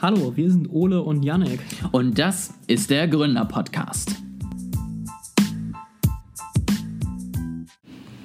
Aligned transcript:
Hallo, 0.00 0.32
wir 0.36 0.50
sind 0.50 0.68
Ole 0.70 1.02
und 1.02 1.22
Yannick. 1.24 1.60
Und 1.90 2.18
das 2.18 2.52
ist 2.66 2.90
der 2.90 3.08
Gründer-Podcast. 3.08 4.14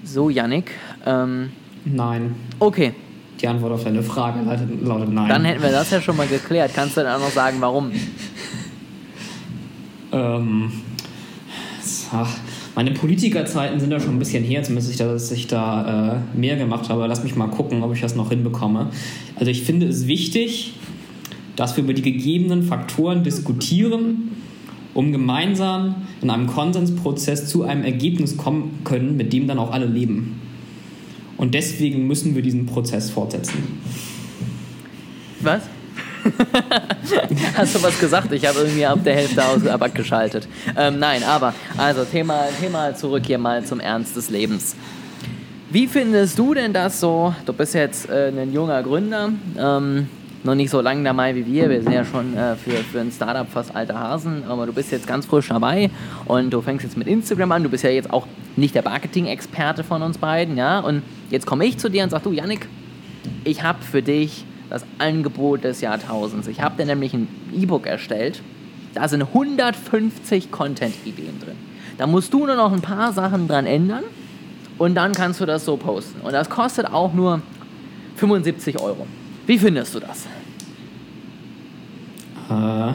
So, 0.04 0.30
Yannick. 0.30 0.72
Ähm, 1.06 1.50
Nein. 1.86 2.36
okay, 2.60 2.94
Die 3.40 3.48
Antwort 3.48 3.72
auf 3.74 3.84
deine 3.86 4.04
Frage 4.04 4.42
lautet, 4.44 4.84
lautet 4.86 5.10
nein. 5.14 5.30
dann 5.30 5.46
hätten 5.46 5.64
wir 5.64 5.72
das 5.72 5.90
ja 5.92 6.02
schon 6.02 6.18
mal 6.18 6.28
geklärt. 6.28 6.72
Kannst 6.76 6.98
du 6.98 7.02
dann 7.02 7.16
auch 7.22 7.26
noch 7.26 7.32
sagen, 7.34 7.58
warum? 7.62 7.92
ähm, 10.12 10.72
ach, 12.12 12.30
meine 12.76 12.92
Politikerzeiten 12.92 13.80
sind 13.80 13.92
ja 13.92 14.00
schon 14.02 14.16
ein 14.16 14.20
bisschen 14.20 14.44
her, 14.44 14.62
zumindest 14.64 15.00
dass 15.00 15.32
ich 15.32 15.48
da 15.48 16.18
äh, 16.36 16.38
mehr 16.38 16.58
gemacht 16.58 16.90
habe. 16.90 17.08
Lass 17.08 17.24
mich 17.24 17.36
mal 17.38 17.48
gucken, 17.48 17.82
ob 17.82 17.94
ich 17.96 18.02
das 18.02 18.16
noch 18.16 18.30
hinbekomme. 18.30 18.90
Also 19.36 19.50
ich 19.50 19.64
finde 19.64 19.88
es 19.88 20.06
wichtig, 20.08 20.74
dass 21.56 21.76
wir 21.78 21.84
über 21.84 21.94
die 21.94 22.02
gegebenen 22.02 22.64
Faktoren 22.64 23.24
diskutieren, 23.24 24.32
um 24.94 25.12
gemeinsam 25.12 25.96
in 26.22 26.30
einem 26.30 26.48
Konsensprozess 26.48 27.48
zu 27.48 27.64
einem 27.64 27.84
Ergebnis 27.84 28.38
kommen 28.38 28.80
können, 28.84 29.18
mit 29.18 29.34
dem 29.34 29.48
dann 29.48 29.60
auch 29.60 29.72
alle 29.72 29.86
leben. 29.86 30.40
Und 31.38 31.54
deswegen 31.54 32.08
müssen 32.08 32.36
wir 32.36 32.42
diesen 32.42 32.66
Prozess 32.66 33.10
fortsetzen. 33.10 33.80
Was? 35.40 35.64
Hast 37.56 37.76
du 37.76 37.82
was 37.82 38.00
gesagt? 38.00 38.32
Ich 38.32 38.46
habe 38.46 38.60
irgendwie 38.60 38.86
ab 38.86 39.00
der 39.04 39.16
Hälfte 39.16 39.44
aus 39.44 39.66
abgeschaltet. 39.66 40.48
Ähm, 40.78 41.00
nein, 41.00 41.24
aber, 41.24 41.54
also 41.78 42.04
Thema, 42.04 42.44
Thema 42.60 42.96
zurück 42.96 43.24
hier 43.26 43.40
mal 43.40 43.66
zum 43.66 43.80
Ernst 43.80 44.16
des 44.16 44.30
Lebens. 44.30 44.76
Wie 45.72 45.88
findest 45.88 46.38
du 46.38 46.54
denn 46.54 46.74
das 46.74 47.00
so? 47.00 47.34
Du 47.46 47.54
bist 47.54 47.74
jetzt 47.74 48.10
äh, 48.10 48.28
ein 48.28 48.54
junger 48.54 48.84
Gründer, 48.84 49.32
ähm, 49.58 50.08
noch 50.44 50.56
nicht 50.56 50.70
so 50.70 50.82
lange 50.82 51.04
dabei 51.04 51.36
wie 51.36 51.46
wir. 51.46 51.70
Wir 51.70 51.82
sind 51.82 51.92
ja 51.92 52.04
schon 52.04 52.36
äh, 52.36 52.56
für, 52.56 52.72
für 52.72 53.00
ein 53.00 53.12
Startup 53.12 53.48
fast 53.48 53.76
alte 53.76 53.98
Hasen, 53.98 54.44
aber 54.48 54.66
du 54.66 54.74
bist 54.74 54.92
jetzt 54.92 55.08
ganz 55.08 55.26
frisch 55.26 55.50
dabei 55.50 55.90
und 56.26 56.52
du 56.52 56.62
fängst 56.62 56.84
jetzt 56.84 56.98
mit 56.98 57.08
Instagram 57.08 57.52
an. 57.52 57.64
Du 57.64 57.70
bist 57.70 57.84
ja 57.84 57.90
jetzt 57.90 58.12
auch 58.12 58.28
nicht 58.56 58.76
der 58.76 58.84
Marketing-Experte 58.84 59.84
von 59.84 60.02
uns 60.02 60.18
beiden, 60.18 60.58
ja? 60.58 60.80
Und 60.80 61.04
jetzt 61.30 61.46
komme 61.46 61.66
ich 61.66 61.78
zu 61.78 61.90
dir 61.90 62.04
und 62.04 62.10
sag 62.10 62.24
du, 62.24 62.32
Yannick, 62.32 62.68
ich 63.44 63.64
habe 63.64 63.84
für 63.84 64.02
dich 64.02 64.46
das 64.70 64.86
Angebot 64.98 65.64
des 65.64 65.82
Jahrtausends. 65.82 66.48
Ich 66.48 66.62
habe 66.62 66.78
dir 66.78 66.86
nämlich 66.86 67.14
ein 67.14 67.28
E-Book 67.54 67.86
erstellt. 67.86 68.42
Da 68.94 69.08
sind 69.08 69.22
150 69.22 70.52
Content-Ideen 70.52 71.40
drin. 71.40 71.56
Da 71.98 72.08
musst 72.08 72.34
du 72.34 72.46
nur 72.46 72.56
noch 72.56 72.72
ein 72.72 72.82
paar 72.82 73.14
Sachen 73.14 73.48
dran 73.48 73.66
ändern 73.66 74.04
und 74.78 74.96
dann 74.96 75.12
kannst 75.12 75.40
du 75.40 75.46
das 75.46 75.66
so 75.66 75.78
posten. 75.78 76.22
Und 76.22 76.34
das 76.34 76.50
kostet 76.50 76.88
auch 76.88 77.14
nur 77.14 77.42
75 78.16 78.80
Euro. 78.82 79.06
Wie 79.52 79.60
findest 79.60 79.94
du 79.94 80.00
das? 80.00 80.28
Äh, 82.50 82.94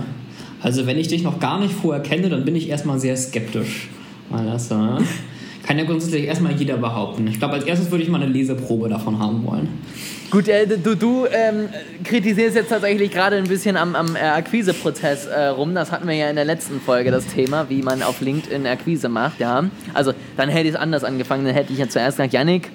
also 0.62 0.86
wenn 0.86 0.96
ich 0.96 1.08
dich 1.08 1.22
noch 1.22 1.38
gar 1.38 1.60
nicht 1.60 1.74
vorher 1.74 2.02
kenne, 2.02 2.30
dann 2.30 2.46
bin 2.46 2.56
ich 2.56 2.70
erstmal 2.70 2.98
sehr 2.98 3.14
skeptisch. 3.14 3.90
Weil 4.30 4.46
das 4.46 4.70
äh, 4.70 4.74
kann 5.66 5.78
ja 5.78 5.84
grundsätzlich 5.84 6.24
erstmal 6.24 6.52
jeder 6.52 6.78
behaupten. 6.78 7.26
Ich 7.26 7.38
glaube, 7.38 7.52
als 7.52 7.64
erstes 7.64 7.90
würde 7.90 8.04
ich 8.04 8.08
mal 8.08 8.22
eine 8.22 8.32
Leseprobe 8.32 8.88
davon 8.88 9.18
haben 9.18 9.44
wollen. 9.44 9.68
Gut, 10.30 10.48
äh, 10.48 10.66
du, 10.66 10.96
du 10.96 11.26
ähm, 11.30 11.68
kritisierst 12.02 12.56
jetzt 12.56 12.70
tatsächlich 12.70 13.10
gerade 13.10 13.36
ein 13.36 13.48
bisschen 13.48 13.76
am, 13.76 13.94
am 13.94 14.16
äh, 14.16 14.20
Akquiseprozess 14.20 15.26
äh, 15.26 15.48
rum. 15.48 15.74
Das 15.74 15.92
hatten 15.92 16.08
wir 16.08 16.14
ja 16.14 16.30
in 16.30 16.36
der 16.36 16.46
letzten 16.46 16.80
Folge, 16.80 17.10
das 17.10 17.26
Thema, 17.26 17.68
wie 17.68 17.82
man 17.82 18.02
auf 18.02 18.22
LinkedIn 18.22 18.66
Akquise 18.66 19.10
macht. 19.10 19.41
Ja. 19.41 19.66
Also 19.92 20.14
dann 20.38 20.48
hätte 20.48 20.68
ich 20.68 20.74
es 20.74 20.80
anders 20.80 21.04
angefangen. 21.04 21.44
Dann 21.44 21.52
hätte 21.52 21.74
ich 21.74 21.78
ja 21.80 21.88
zuerst 21.91 22.16
gesagt, 22.16 22.32
Yannick, 22.32 22.70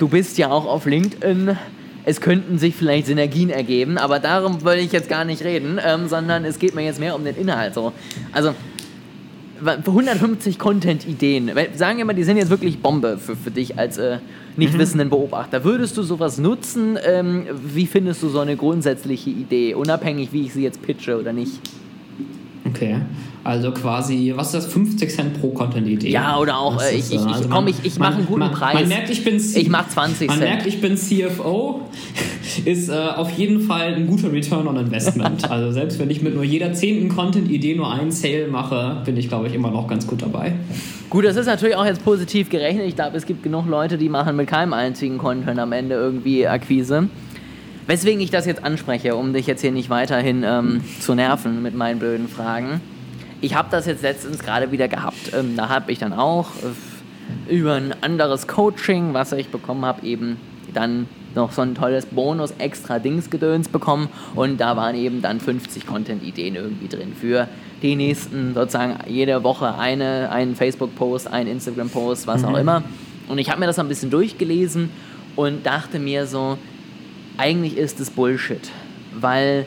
du 0.00 0.08
bist 0.08 0.38
ja 0.38 0.50
auch 0.50 0.66
auf 0.66 0.86
LinkedIn. 0.86 1.56
Es 2.04 2.20
könnten 2.20 2.58
sich 2.58 2.74
vielleicht 2.74 3.06
Synergien 3.06 3.50
ergeben, 3.50 3.98
aber 3.98 4.18
darum 4.18 4.64
will 4.64 4.78
ich 4.78 4.92
jetzt 4.92 5.08
gar 5.08 5.24
nicht 5.24 5.42
reden, 5.42 5.78
ähm, 5.84 6.08
sondern 6.08 6.44
es 6.44 6.58
geht 6.58 6.74
mir 6.74 6.82
jetzt 6.82 7.00
mehr 7.00 7.14
um 7.14 7.24
den 7.24 7.36
Inhalt. 7.36 7.74
So. 7.74 7.92
Also 8.32 8.54
150 9.62 10.58
Content-Ideen. 10.58 11.50
Sagen 11.74 11.98
wir 11.98 12.04
mal, 12.04 12.14
die 12.14 12.24
sind 12.24 12.36
jetzt 12.36 12.50
wirklich 12.50 12.80
Bombe 12.80 13.18
für, 13.18 13.36
für 13.36 13.50
dich 13.50 13.78
als 13.78 13.98
äh, 13.98 14.18
nicht 14.56 14.78
wissenden 14.78 15.10
Beobachter. 15.10 15.64
Würdest 15.64 15.96
du 15.96 16.02
sowas 16.02 16.38
nutzen? 16.38 16.98
Ähm, 17.04 17.46
wie 17.52 17.86
findest 17.86 18.22
du 18.22 18.28
so 18.28 18.40
eine 18.40 18.56
grundsätzliche 18.56 19.30
Idee, 19.30 19.74
unabhängig 19.74 20.32
wie 20.32 20.46
ich 20.46 20.52
sie 20.52 20.62
jetzt 20.62 20.82
pitche 20.82 21.18
oder 21.18 21.32
nicht? 21.32 21.60
Okay. 22.66 23.00
Also 23.42 23.72
quasi, 23.72 24.32
was 24.36 24.48
ist 24.54 24.66
das? 24.66 24.72
50 24.72 25.10
Cent 25.10 25.40
pro 25.40 25.48
Content-Idee? 25.50 26.10
Ja, 26.10 26.36
oder 26.38 26.58
auch, 26.58 26.76
Das 26.76 26.92
äh, 26.92 26.96
ich, 26.96 27.10
ich, 27.12 27.18
also 27.20 27.44
komm, 27.48 27.64
man- 27.64 27.68
ich, 27.68 27.76
ich 27.84 27.98
man- 27.98 28.08
mache 28.10 28.18
einen 28.18 28.26
guten 28.26 28.40
man, 28.40 28.50
Preis. 28.52 28.74
Man 28.74 28.88
merkt, 28.88 29.08
ich 29.10 29.24
bin 29.24 29.36
ich 29.36 29.68
mache 29.70 29.88
20 29.88 30.28
Man 30.28 30.38
Cent. 30.38 30.50
merkt, 30.50 30.66
ich 30.66 30.80
bin 30.80 30.96
CFO, 30.96 31.88
ist 32.66 32.90
äh, 32.90 32.92
auf 32.92 33.30
jeden 33.32 33.60
Fall 33.62 33.94
ein 33.94 34.06
guter 34.06 34.30
Return 34.30 34.66
on 34.68 34.76
Investment. 34.76 35.50
also 35.50 35.72
selbst 35.72 35.98
wenn 35.98 36.10
ich 36.10 36.20
mit 36.20 36.34
nur 36.34 36.44
jeder 36.44 36.74
zehnten 36.74 37.08
Content-Idee 37.08 37.76
nur 37.76 37.90
einen 37.90 38.10
Sale 38.12 38.48
mache, 38.48 39.00
bin 39.06 39.16
ich, 39.16 39.28
glaube 39.28 39.46
ich, 39.46 39.54
immer 39.54 39.70
noch 39.70 39.88
ganz 39.88 40.06
gut 40.06 40.20
dabei. 40.20 40.52
Gut, 41.08 41.24
das 41.24 41.36
ist 41.36 41.46
natürlich 41.46 41.76
auch 41.76 41.86
jetzt 41.86 42.04
positiv 42.04 42.50
gerechnet. 42.50 42.86
Ich 42.86 42.94
glaube, 42.94 43.16
es 43.16 43.24
gibt 43.24 43.42
genug 43.42 43.66
Leute, 43.66 43.96
die 43.96 44.08
machen 44.10 44.36
mit 44.36 44.48
keinem 44.48 44.74
einzigen 44.74 45.16
Content 45.16 45.58
am 45.58 45.72
Ende 45.72 45.94
irgendwie 45.94 46.46
Akquise. 46.46 47.08
Weswegen 47.86 48.20
ich 48.20 48.30
das 48.30 48.46
jetzt 48.46 48.62
anspreche, 48.62 49.16
um 49.16 49.32
dich 49.32 49.46
jetzt 49.46 49.62
hier 49.62 49.72
nicht 49.72 49.90
weiterhin 49.90 50.44
ähm, 50.46 50.80
zu 51.00 51.14
nerven 51.14 51.62
mit 51.62 51.74
meinen 51.74 51.98
blöden 51.98 52.28
Fragen. 52.28 52.80
Ich 53.40 53.54
habe 53.54 53.68
das 53.70 53.86
jetzt 53.86 54.02
letztens 54.02 54.40
gerade 54.40 54.70
wieder 54.70 54.88
gehabt. 54.88 55.32
Ähm, 55.34 55.56
da 55.56 55.68
habe 55.68 55.92
ich 55.92 55.98
dann 55.98 56.12
auch 56.12 56.48
äh, 57.48 57.54
über 57.54 57.74
ein 57.74 57.94
anderes 58.02 58.46
Coaching, 58.46 59.14
was 59.14 59.32
ich 59.32 59.48
bekommen 59.48 59.84
habe, 59.84 60.06
eben 60.06 60.36
dann 60.74 61.06
noch 61.34 61.52
so 61.52 61.62
ein 61.62 61.74
tolles 61.74 62.06
Bonus 62.06 62.52
extra 62.58 62.98
Dingsgedöns 62.98 63.68
bekommen 63.68 64.08
und 64.34 64.60
da 64.60 64.76
waren 64.76 64.96
eben 64.96 65.22
dann 65.22 65.40
50 65.40 65.86
Content-Ideen 65.86 66.56
irgendwie 66.56 66.88
drin 66.88 67.12
für 67.18 67.48
die 67.82 67.96
nächsten 67.96 68.54
sozusagen 68.54 68.98
jede 69.06 69.42
Woche 69.42 69.78
eine, 69.78 70.30
einen 70.30 70.54
Facebook-Post, 70.54 71.28
einen 71.28 71.48
Instagram-Post, 71.50 72.26
was 72.26 72.44
auch 72.44 72.56
immer. 72.56 72.82
Und 73.28 73.38
ich 73.38 73.48
habe 73.48 73.60
mir 73.60 73.66
das 73.66 73.78
ein 73.78 73.88
bisschen 73.88 74.10
durchgelesen 74.10 74.90
und 75.36 75.64
dachte 75.64 75.98
mir 75.98 76.26
so, 76.26 76.58
eigentlich 77.38 77.76
ist 77.76 78.00
es 78.00 78.10
Bullshit, 78.10 78.70
weil 79.14 79.66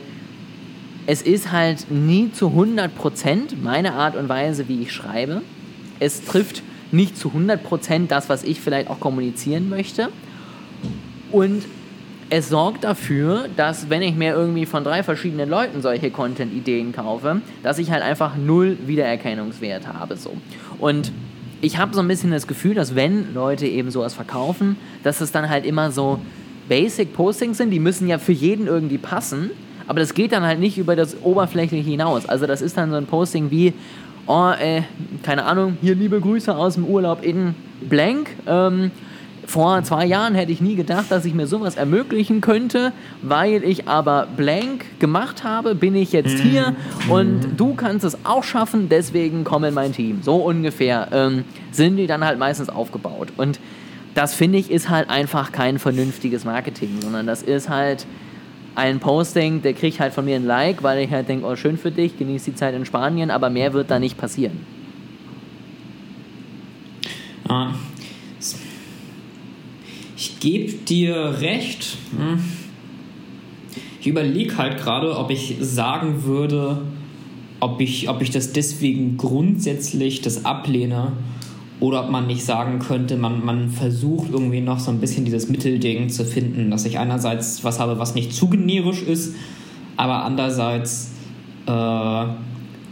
es 1.06 1.22
ist 1.22 1.52
halt 1.52 1.92
nie 1.92 2.32
zu 2.32 2.48
100% 2.48 2.90
meine 3.62 3.94
Art 3.94 4.16
und 4.16 4.30
Weise, 4.30 4.68
wie 4.68 4.82
ich 4.82 4.92
schreibe. 4.92 5.42
Es 6.00 6.24
trifft 6.24 6.64
nicht 6.92 7.18
zu 7.18 7.30
100% 7.30 8.08
das, 8.08 8.30
was 8.30 8.44
ich 8.44 8.62
vielleicht 8.62 8.90
auch 8.90 9.00
kommunizieren 9.00 9.70
möchte. 9.70 10.10
Und 11.32 11.64
es 12.30 12.50
sorgt 12.50 12.84
dafür, 12.84 13.48
dass 13.58 13.90
wenn 13.90 14.02
ich 14.02 14.16
mir 14.16 14.34
irgendwie 14.34 14.66
von 14.66 14.84
drei 14.84 15.04
verschiedenen 15.04 15.50
Leuten 15.50 15.82
solche 15.82 16.10
Content-Ideen 16.10 16.94
kaufe, 16.94 17.42
dass 17.64 17.80
ich 17.80 17.92
halt 17.92 18.02
einfach 18.02 18.38
null 18.38 18.78
Wiedererkennungswert 18.86 19.88
habe. 19.88 20.16
So. 20.16 20.36
Und 20.80 21.12
ich 21.62 21.78
habe 21.78 21.94
so 21.94 22.02
ein 22.02 22.08
bisschen 22.08 22.32
das 22.32 22.48
Gefühl, 22.48 22.76
dass 22.76 22.96
wenn 22.96 23.34
Leute 23.34 23.68
eben 23.68 23.92
sowas 23.92 24.14
verkaufen, 24.14 24.78
dass 25.04 25.22
es 25.22 25.32
dann 25.32 25.50
halt 25.50 25.66
immer 25.66 25.92
so 25.92 26.20
Basic 26.70 27.14
Postings 27.14 27.58
sind, 27.58 27.72
die 27.72 27.80
müssen 27.80 28.08
ja 28.08 28.18
für 28.18 28.32
jeden 28.32 28.68
irgendwie 28.68 28.98
passen, 28.98 29.52
aber 29.88 30.00
das 30.00 30.14
geht 30.14 30.32
dann 30.32 30.44
halt 30.44 30.60
nicht 30.60 30.78
über 30.78 30.96
das 30.96 31.22
Oberflächliche 31.22 31.90
hinaus. 31.90 32.28
Also 32.28 32.46
das 32.46 32.62
ist 32.62 32.78
dann 32.78 32.92
so 32.92 32.98
ein 32.98 33.06
Posting 33.06 33.52
wie, 33.52 33.74
oh, 34.28 34.52
äh, 34.52 34.84
keine 35.24 35.46
Ahnung, 35.46 35.78
hier 35.82 35.96
liebe 35.96 36.20
Grüße 36.20 36.56
aus 36.56 36.76
dem 36.76 36.86
Urlaub 36.86 37.24
in 37.24 37.56
Blank. 37.88 38.30
Ähm, 38.48 38.92
vor 39.46 39.84
zwei 39.84 40.06
Jahren 40.06 40.36
hätte 40.36 40.52
ich 40.52 40.62
nie 40.62 40.76
gedacht, 40.76 41.06
dass 41.10 41.26
ich 41.26 41.34
mir 41.34 41.48
sowas 41.48 41.76
ermöglichen 41.76 42.42
könnte, 42.42 42.94
weil 43.22 43.64
ich 43.64 43.88
aber 43.88 44.28
Blank 44.38 44.86
gemacht 45.00 45.44
habe, 45.44 45.76
bin 45.76 45.96
ich 45.96 46.14
jetzt 46.14 46.40
hier 46.40 46.76
und 47.10 47.58
du 47.58 47.74
kannst 47.74 48.06
es 48.06 48.18
auch 48.26 48.44
schaffen, 48.44 48.88
deswegen 48.90 49.44
komm 49.44 49.66
in 49.66 49.74
mein 49.74 49.92
Team. 49.92 50.22
So 50.22 50.38
ungefähr 50.38 51.10
ähm, 51.12 51.44
sind 51.72 51.98
die 51.98 52.08
dann 52.08 52.24
halt 52.24 52.40
meistens 52.40 52.70
aufgebaut. 52.70 53.30
Und 53.38 53.60
das 54.16 54.34
finde 54.34 54.60
ich 54.60 54.72
ist 54.72 54.90
halt 54.90 55.10
einfach 55.10 55.52
kein 55.52 55.80
vernünftiges 55.80 56.46
Marketing, 56.46 57.02
sondern 57.02 57.28
das 57.28 57.44
ist 57.44 57.70
halt 57.70 58.06
ein 58.76 59.00
Posting, 59.00 59.62
der 59.62 59.74
kriegt 59.74 60.00
halt 60.00 60.14
von 60.14 60.26
mir 60.26 60.36
ein 60.36 60.46
Like, 60.46 60.84
weil 60.84 61.04
ich 61.04 61.12
halt 61.12 61.30
denke, 61.30 61.46
oh 61.46 61.56
schön 61.56 61.78
für 61.78 61.92
dich, 61.92 62.18
genieß 62.18 62.44
die 62.44 62.56
Zeit 62.56 62.74
in 62.74 62.86
Spanien, 62.86 63.30
aber 63.30 63.50
mehr 63.50 63.74
wird 63.74 63.92
da 63.92 64.00
nicht 64.00 64.18
passieren. 64.18 64.60
Ah. 67.48 67.74
Ich 70.16 70.40
gebe 70.40 70.72
dir 70.74 71.38
recht. 71.42 71.98
Hm. 72.18 72.40
Ich 74.00 74.08
überlege 74.08 74.58
halt 74.58 74.78
gerade, 74.78 75.18
ob 75.18 75.30
ich 75.30 75.58
sagen 75.60 76.24
würde, 76.24 76.82
ob 77.60 77.80
ich, 77.80 78.10
ob 78.10 78.22
ich 78.22 78.32
das 78.32 78.52
deswegen 78.52 79.18
grundsätzlich 79.18 80.22
das 80.22 80.46
ablehne 80.46 81.14
oder 81.84 82.06
ob 82.06 82.10
man 82.10 82.28
nicht 82.28 82.46
sagen 82.46 82.80
könnte, 82.80 83.18
man, 83.18 83.44
man 83.44 83.70
versucht 83.70 84.30
irgendwie 84.32 84.62
noch 84.62 84.80
so 84.80 84.90
ein 84.90 85.02
bisschen 85.02 85.26
dieses 85.26 85.50
Mittelding 85.50 86.08
zu 86.08 86.24
finden, 86.24 86.72
dass 86.72 86.86
ich 86.86 86.98
einerseits 86.98 87.62
was 87.66 87.78
habe, 87.82 88.00
was 88.00 88.16
nicht 88.16 88.32
zu 88.32 88.48
generisch 88.48 89.02
ist, 89.02 89.36
aber 89.98 90.24
andererseits 90.24 91.12
äh, 91.66 92.26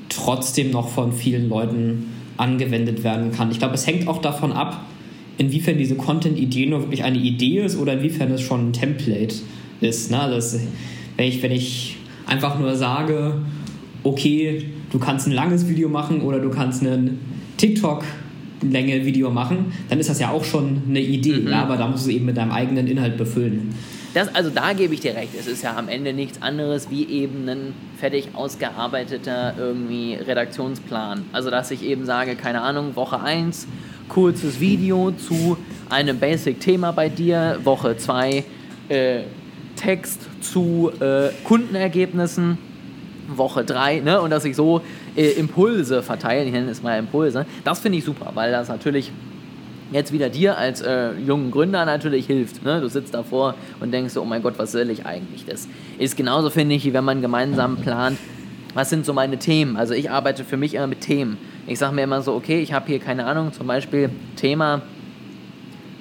trotzdem 0.09 0.71
noch 0.71 0.89
von 0.89 1.13
vielen 1.13 1.47
Leuten 1.47 2.07
angewendet 2.35 3.05
werden 3.05 3.31
kann. 3.31 3.49
Ich 3.49 3.59
glaube, 3.59 3.75
es 3.75 3.87
hängt 3.87 4.09
auch 4.09 4.17
davon 4.17 4.51
ab, 4.51 4.81
inwiefern 5.37 5.77
diese 5.77 5.95
Content-Idee 5.95 6.65
nur 6.65 6.81
wirklich 6.81 7.05
eine 7.05 7.17
Idee 7.17 7.59
ist 7.61 7.79
oder 7.79 7.93
inwiefern 7.93 8.29
es 8.31 8.41
schon 8.41 8.71
ein 8.71 8.73
Template 8.73 9.35
ist. 9.79 10.11
Ne? 10.11 10.19
Das, 10.29 10.59
wenn, 11.15 11.27
ich, 11.27 11.41
wenn 11.41 11.53
ich 11.53 11.95
einfach 12.25 12.59
nur 12.59 12.75
sage, 12.75 13.35
okay, 14.03 14.65
du 14.91 14.99
kannst 14.99 15.27
ein 15.27 15.31
langes 15.31 15.69
Video 15.69 15.87
machen 15.87 16.19
oder 16.19 16.39
du 16.39 16.49
kannst 16.49 16.85
einen 16.85 17.21
TikTok 17.55 18.03
Länge 18.61 19.05
Video 19.05 19.29
machen, 19.29 19.73
dann 19.89 19.99
ist 19.99 20.09
das 20.09 20.19
ja 20.19 20.29
auch 20.31 20.43
schon 20.43 20.83
eine 20.87 20.99
Idee, 20.99 21.39
mhm. 21.39 21.53
aber 21.53 21.77
da 21.77 21.87
musst 21.87 22.05
du 22.05 22.09
es 22.09 22.15
eben 22.15 22.25
mit 22.25 22.37
deinem 22.37 22.51
eigenen 22.51 22.87
Inhalt 22.87 23.17
befüllen. 23.17 23.73
Das, 24.13 24.33
also 24.35 24.49
da 24.49 24.73
gebe 24.73 24.93
ich 24.93 24.99
dir 24.99 25.15
recht. 25.15 25.29
Es 25.39 25.47
ist 25.47 25.63
ja 25.63 25.77
am 25.77 25.87
Ende 25.87 26.11
nichts 26.11 26.41
anderes 26.41 26.89
wie 26.89 27.07
eben 27.07 27.47
ein 27.47 27.73
fertig 27.97 28.29
ausgearbeiteter 28.33 29.55
irgendwie 29.57 30.15
Redaktionsplan. 30.15 31.23
Also 31.31 31.49
dass 31.49 31.71
ich 31.71 31.83
eben 31.83 32.05
sage, 32.05 32.35
keine 32.35 32.61
Ahnung, 32.61 32.95
Woche 32.97 33.21
1, 33.21 33.67
kurzes 34.09 34.59
Video 34.59 35.11
zu 35.11 35.57
einem 35.89 36.19
Basic-Thema 36.19 36.91
bei 36.91 37.07
dir, 37.07 37.59
Woche 37.63 37.95
2, 37.95 38.43
äh, 38.89 39.21
Text 39.77 40.27
zu 40.41 40.91
äh, 40.99 41.29
Kundenergebnissen, 41.45 42.57
Woche 43.37 43.63
3, 43.63 43.99
ne? 43.99 44.21
Und 44.21 44.29
dass 44.29 44.45
ich 44.45 44.55
so 44.55 44.81
äh, 45.15 45.31
Impulse 45.31 46.03
verteile, 46.03 46.45
ich 46.45 46.51
nenne 46.51 46.69
es 46.69 46.81
mal 46.81 46.97
Impulse, 46.97 47.45
das 47.63 47.79
finde 47.79 47.97
ich 47.97 48.03
super, 48.03 48.31
weil 48.33 48.51
das 48.51 48.69
natürlich 48.69 49.11
jetzt 49.91 50.11
wieder 50.13 50.29
dir 50.29 50.57
als 50.57 50.81
äh, 50.81 51.11
jungen 51.13 51.51
Gründer 51.51 51.85
natürlich 51.85 52.25
hilft. 52.25 52.63
Ne? 52.63 52.79
Du 52.81 52.87
sitzt 52.87 53.13
davor 53.13 53.55
und 53.79 53.91
denkst 53.91 54.13
so, 54.13 54.21
oh 54.21 54.25
mein 54.25 54.41
Gott, 54.41 54.53
was 54.57 54.71
soll 54.71 54.89
ich 54.89 55.05
eigentlich? 55.05 55.45
Das 55.45 55.67
ist 55.99 56.15
genauso, 56.17 56.49
finde 56.49 56.75
ich, 56.75 56.85
wie 56.85 56.93
wenn 56.93 57.03
man 57.03 57.21
gemeinsam 57.21 57.77
plant, 57.77 58.17
was 58.73 58.89
sind 58.89 59.05
so 59.05 59.13
meine 59.13 59.37
Themen. 59.37 59.75
Also 59.75 59.93
ich 59.93 60.09
arbeite 60.09 60.45
für 60.45 60.57
mich 60.57 60.75
immer 60.75 60.87
mit 60.87 61.01
Themen. 61.01 61.37
Ich 61.67 61.77
sage 61.77 61.93
mir 61.93 62.03
immer 62.03 62.21
so, 62.21 62.33
okay, 62.33 62.61
ich 62.61 62.73
habe 62.73 62.87
hier 62.87 62.99
keine 62.99 63.25
Ahnung, 63.25 63.51
zum 63.51 63.67
Beispiel 63.67 64.09
Thema 64.37 64.81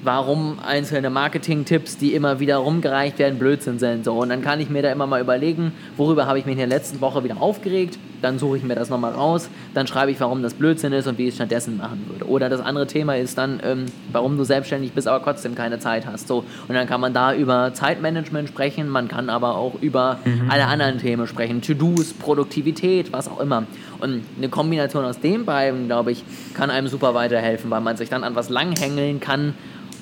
warum 0.03 0.59
einzelne 0.61 1.11
Marketing-Tipps, 1.11 1.99
die 1.99 2.15
immer 2.15 2.41
wieder 2.41 2.57
rumgereicht 2.57 3.19
werden, 3.19 3.39
Blödsinn 3.39 3.79
sind. 3.79 4.05
So, 4.05 4.15
und 4.15 4.31
dann 4.31 4.43
kann 4.43 4.61
ich 4.61 4.71
mir 4.71 4.83
da 4.83 4.91
immer 4.91 5.07
mal 5.07 5.21
überlegen, 5.21 5.73
worüber 5.97 6.27
habe 6.27 6.39
ich 6.39 6.47
mich 6.47 6.53
in 6.53 6.59
der 6.59 6.67
letzten 6.67 7.01
Woche 7.01 7.23
wieder 7.25 7.41
aufgeregt. 7.41 7.99
Dann 8.23 8.39
suche 8.39 8.59
ich 8.59 8.63
mir 8.63 8.75
das 8.75 8.91
nochmal 8.91 9.13
raus. 9.13 9.49
Dann 9.73 9.87
schreibe 9.87 10.11
ich, 10.11 10.21
warum 10.21 10.43
das 10.43 10.53
Blödsinn 10.53 10.93
ist 10.93 11.07
und 11.07 11.17
wie 11.17 11.25
ich 11.25 11.31
es 11.31 11.35
stattdessen 11.37 11.79
machen 11.79 12.05
würde. 12.09 12.29
Oder 12.29 12.51
das 12.51 12.61
andere 12.61 12.87
Thema 12.87 13.17
ist 13.17 13.39
dann, 13.39 13.61
ähm, 13.65 13.87
warum 14.13 14.37
du 14.37 14.45
selbstständig 14.45 14.93
bist, 14.93 15.09
aber 15.09 15.25
trotzdem 15.25 15.55
keine 15.55 15.79
Zeit 15.79 16.07
hast. 16.07 16.29
So, 16.29 16.45
und 16.69 16.75
dann 16.75 16.87
kann 16.87 17.01
man 17.01 17.15
da 17.15 17.35
über 17.35 17.73
Zeitmanagement 17.73 18.49
sprechen. 18.49 18.89
Man 18.89 19.09
kann 19.09 19.31
aber 19.31 19.57
auch 19.57 19.81
über 19.81 20.19
mhm. 20.25 20.51
alle 20.51 20.67
anderen 20.67 20.99
Themen 20.99 21.27
sprechen. 21.27 21.63
To-Dos, 21.63 22.13
Produktivität, 22.13 23.13
was 23.13 23.29
auch 23.29 23.41
immer. 23.41 23.65
Und 24.01 24.23
eine 24.37 24.49
Kombination 24.49 25.05
aus 25.05 25.21
den 25.21 25.45
beiden, 25.45 25.87
glaube 25.87 26.13
ich, 26.13 26.23
kann 26.55 26.71
einem 26.71 26.89
super 26.89 27.15
weiterhelfen, 27.15 27.71
weil 27.71 27.81
man 27.81 27.97
sich 27.97 28.11
dann 28.11 28.25
an 28.25 28.35
was 28.35 28.51
langhängeln 28.51 29.21
kann 29.21 29.55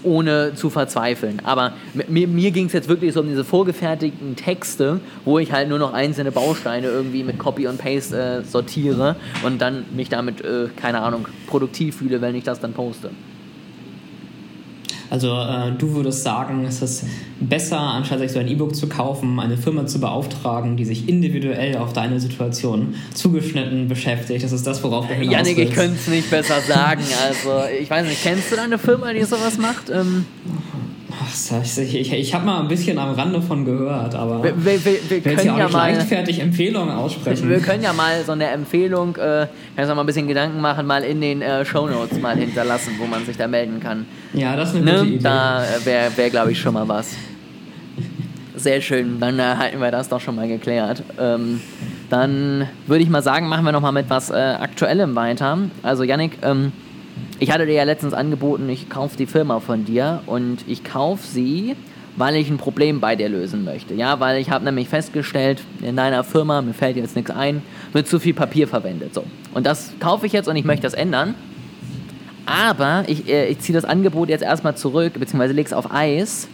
ohne 0.02 0.54
zu 0.54 0.70
verzweifeln. 0.70 1.40
Aber 1.44 1.72
mir, 2.08 2.28
mir 2.28 2.50
ging 2.50 2.66
es 2.66 2.72
jetzt 2.72 2.88
wirklich 2.88 3.12
so 3.12 3.20
um 3.20 3.28
diese 3.28 3.44
vorgefertigten 3.44 4.36
Texte, 4.36 5.00
wo 5.24 5.38
ich 5.38 5.52
halt 5.52 5.68
nur 5.68 5.78
noch 5.78 5.92
einzelne 5.92 6.32
Bausteine 6.32 6.88
irgendwie 6.88 7.24
mit 7.24 7.38
Copy 7.38 7.66
und 7.66 7.78
Paste 7.78 8.18
äh, 8.18 8.44
sortiere 8.44 9.16
und 9.44 9.60
dann 9.60 9.84
mich 9.94 10.08
damit, 10.08 10.40
äh, 10.40 10.68
keine 10.76 11.00
Ahnung, 11.00 11.26
produktiv 11.46 11.96
fühle, 11.96 12.20
wenn 12.20 12.34
ich 12.34 12.44
das 12.44 12.60
dann 12.60 12.72
poste. 12.72 13.10
Also 15.10 15.28
äh, 15.28 15.72
du 15.76 15.94
würdest 15.94 16.22
sagen, 16.22 16.64
es 16.66 16.82
ist 16.82 17.04
besser, 17.40 17.78
anstatt 17.78 18.18
sich 18.18 18.32
so 18.32 18.38
ein 18.38 18.48
E-Book 18.48 18.74
zu 18.74 18.88
kaufen, 18.88 19.40
eine 19.40 19.56
Firma 19.56 19.86
zu 19.86 20.00
beauftragen, 20.00 20.76
die 20.76 20.84
sich 20.84 21.08
individuell 21.08 21.76
auf 21.76 21.92
deine 21.92 22.20
Situation 22.20 22.94
zugeschnitten 23.14 23.88
beschäftigt. 23.88 24.44
Das 24.44 24.52
ist 24.52 24.66
das, 24.66 24.82
worauf 24.82 25.06
du 25.06 25.14
hinaus 25.14 25.32
Janik, 25.32 25.58
ich 25.58 25.72
könnte 25.72 25.96
es 25.96 26.08
nicht 26.08 26.30
besser 26.30 26.60
sagen. 26.60 27.02
Also 27.26 27.62
ich 27.80 27.88
weiß 27.88 28.06
nicht, 28.06 28.22
kennst 28.22 28.52
du 28.52 28.60
eine 28.60 28.78
Firma, 28.78 29.12
die 29.12 29.24
sowas 29.24 29.56
macht? 29.58 29.90
Ähm 29.90 30.26
ich, 31.32 32.12
ich, 32.12 32.34
habe 32.34 32.46
mal 32.46 32.60
ein 32.60 32.68
bisschen 32.68 32.98
am 32.98 33.12
Rande 33.12 33.40
von 33.40 33.64
gehört, 33.64 34.14
aber 34.14 34.42
wir, 34.42 34.64
wir, 34.64 34.84
wir, 34.84 35.20
können 35.20 35.46
ja, 35.46 35.58
ja 35.58 35.68
mal 35.68 35.92
leichtfertig 35.92 36.40
Empfehlungen 36.40 36.94
aussprechen. 36.94 37.48
Wir 37.48 37.60
können 37.60 37.82
ja 37.82 37.92
mal 37.92 38.24
so 38.24 38.32
eine 38.32 38.46
Empfehlung, 38.46 39.16
äh, 39.16 39.46
kannst 39.76 39.90
du 39.90 39.94
mal 39.94 40.02
ein 40.02 40.06
bisschen 40.06 40.28
Gedanken 40.28 40.60
machen, 40.60 40.86
mal 40.86 41.04
in 41.04 41.20
den 41.20 41.42
äh, 41.42 41.64
Show 41.64 41.86
Notes 41.86 42.20
mal 42.20 42.36
hinterlassen, 42.36 42.92
wo 42.98 43.06
man 43.06 43.24
sich 43.24 43.36
da 43.36 43.46
melden 43.46 43.80
kann. 43.80 44.06
Ja, 44.32 44.56
das 44.56 44.70
ist 44.70 44.76
eine 44.76 44.84
ne? 44.84 44.98
gute 44.98 45.06
Idee. 45.06 45.22
Da 45.22 45.64
äh, 45.64 45.84
wäre, 45.84 46.16
wär, 46.16 46.30
glaube 46.30 46.52
ich, 46.52 46.60
schon 46.60 46.74
mal 46.74 46.88
was. 46.88 47.14
Sehr 48.56 48.80
schön, 48.80 49.20
dann 49.20 49.38
äh, 49.38 49.42
halten 49.42 49.80
wir 49.80 49.90
das 49.90 50.08
doch 50.08 50.20
schon 50.20 50.34
mal 50.34 50.48
geklärt. 50.48 51.02
Ähm, 51.18 51.60
dann 52.10 52.68
würde 52.86 53.02
ich 53.02 53.10
mal 53.10 53.22
sagen, 53.22 53.48
machen 53.48 53.64
wir 53.64 53.72
noch 53.72 53.80
mal 53.80 53.92
mit 53.92 54.08
was 54.08 54.30
äh, 54.30 54.34
Aktuellem 54.34 55.14
weiter. 55.14 55.58
Also 55.82 56.02
Yannick, 56.02 56.32
ähm, 56.42 56.72
ich 57.40 57.52
hatte 57.52 57.66
dir 57.66 57.74
ja 57.74 57.84
letztens 57.84 58.14
angeboten, 58.14 58.68
ich 58.68 58.88
kaufe 58.88 59.16
die 59.16 59.26
Firma 59.26 59.60
von 59.60 59.84
dir 59.84 60.22
und 60.26 60.58
ich 60.66 60.82
kaufe 60.82 61.26
sie, 61.26 61.76
weil 62.16 62.34
ich 62.34 62.50
ein 62.50 62.58
Problem 62.58 63.00
bei 63.00 63.14
dir 63.14 63.28
lösen 63.28 63.64
möchte. 63.64 63.94
Ja, 63.94 64.18
weil 64.18 64.40
ich 64.40 64.50
habe 64.50 64.64
nämlich 64.64 64.88
festgestellt, 64.88 65.62
in 65.80 65.94
deiner 65.94 66.24
Firma, 66.24 66.62
mir 66.62 66.74
fällt 66.74 66.96
jetzt 66.96 67.14
nichts 67.14 67.30
ein, 67.30 67.62
wird 67.92 68.08
zu 68.08 68.18
viel 68.18 68.34
Papier 68.34 68.66
verwendet. 68.66 69.14
So. 69.14 69.24
Und 69.54 69.66
das 69.66 69.92
kaufe 70.00 70.26
ich 70.26 70.32
jetzt 70.32 70.48
und 70.48 70.56
ich 70.56 70.64
möchte 70.64 70.82
das 70.82 70.94
ändern. 70.94 71.34
Aber 72.44 73.04
ich, 73.06 73.28
äh, 73.28 73.46
ich 73.46 73.60
ziehe 73.60 73.74
das 73.74 73.84
Angebot 73.84 74.30
jetzt 74.30 74.42
erstmal 74.42 74.76
zurück, 74.76 75.12
beziehungsweise 75.14 75.52
lege 75.52 75.66
es 75.66 75.72
auf 75.72 75.92
Eis, 75.92 76.48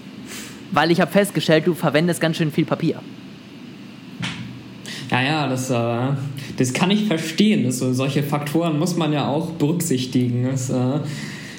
weil 0.73 0.91
ich 0.91 1.01
habe 1.01 1.11
festgestellt, 1.11 1.67
du 1.67 1.75
verwendest 1.75 2.21
ganz 2.21 2.37
schön 2.37 2.51
viel 2.51 2.67
Papier. 2.67 3.01
Ja, 5.15 5.23
ja, 5.23 5.47
das, 5.47 5.71
äh, 5.71 6.17
das 6.59 6.73
kann 6.73 6.91
ich 6.91 7.07
verstehen. 7.07 7.65
Das, 7.65 7.79
so, 7.79 7.93
solche 7.93 8.25
Faktoren 8.25 8.81
muss 8.81 8.97
man 8.97 9.13
ja 9.13 9.29
auch 9.29 9.51
berücksichtigen. 9.53 10.49
Das, 10.51 10.71
äh, 10.71 10.99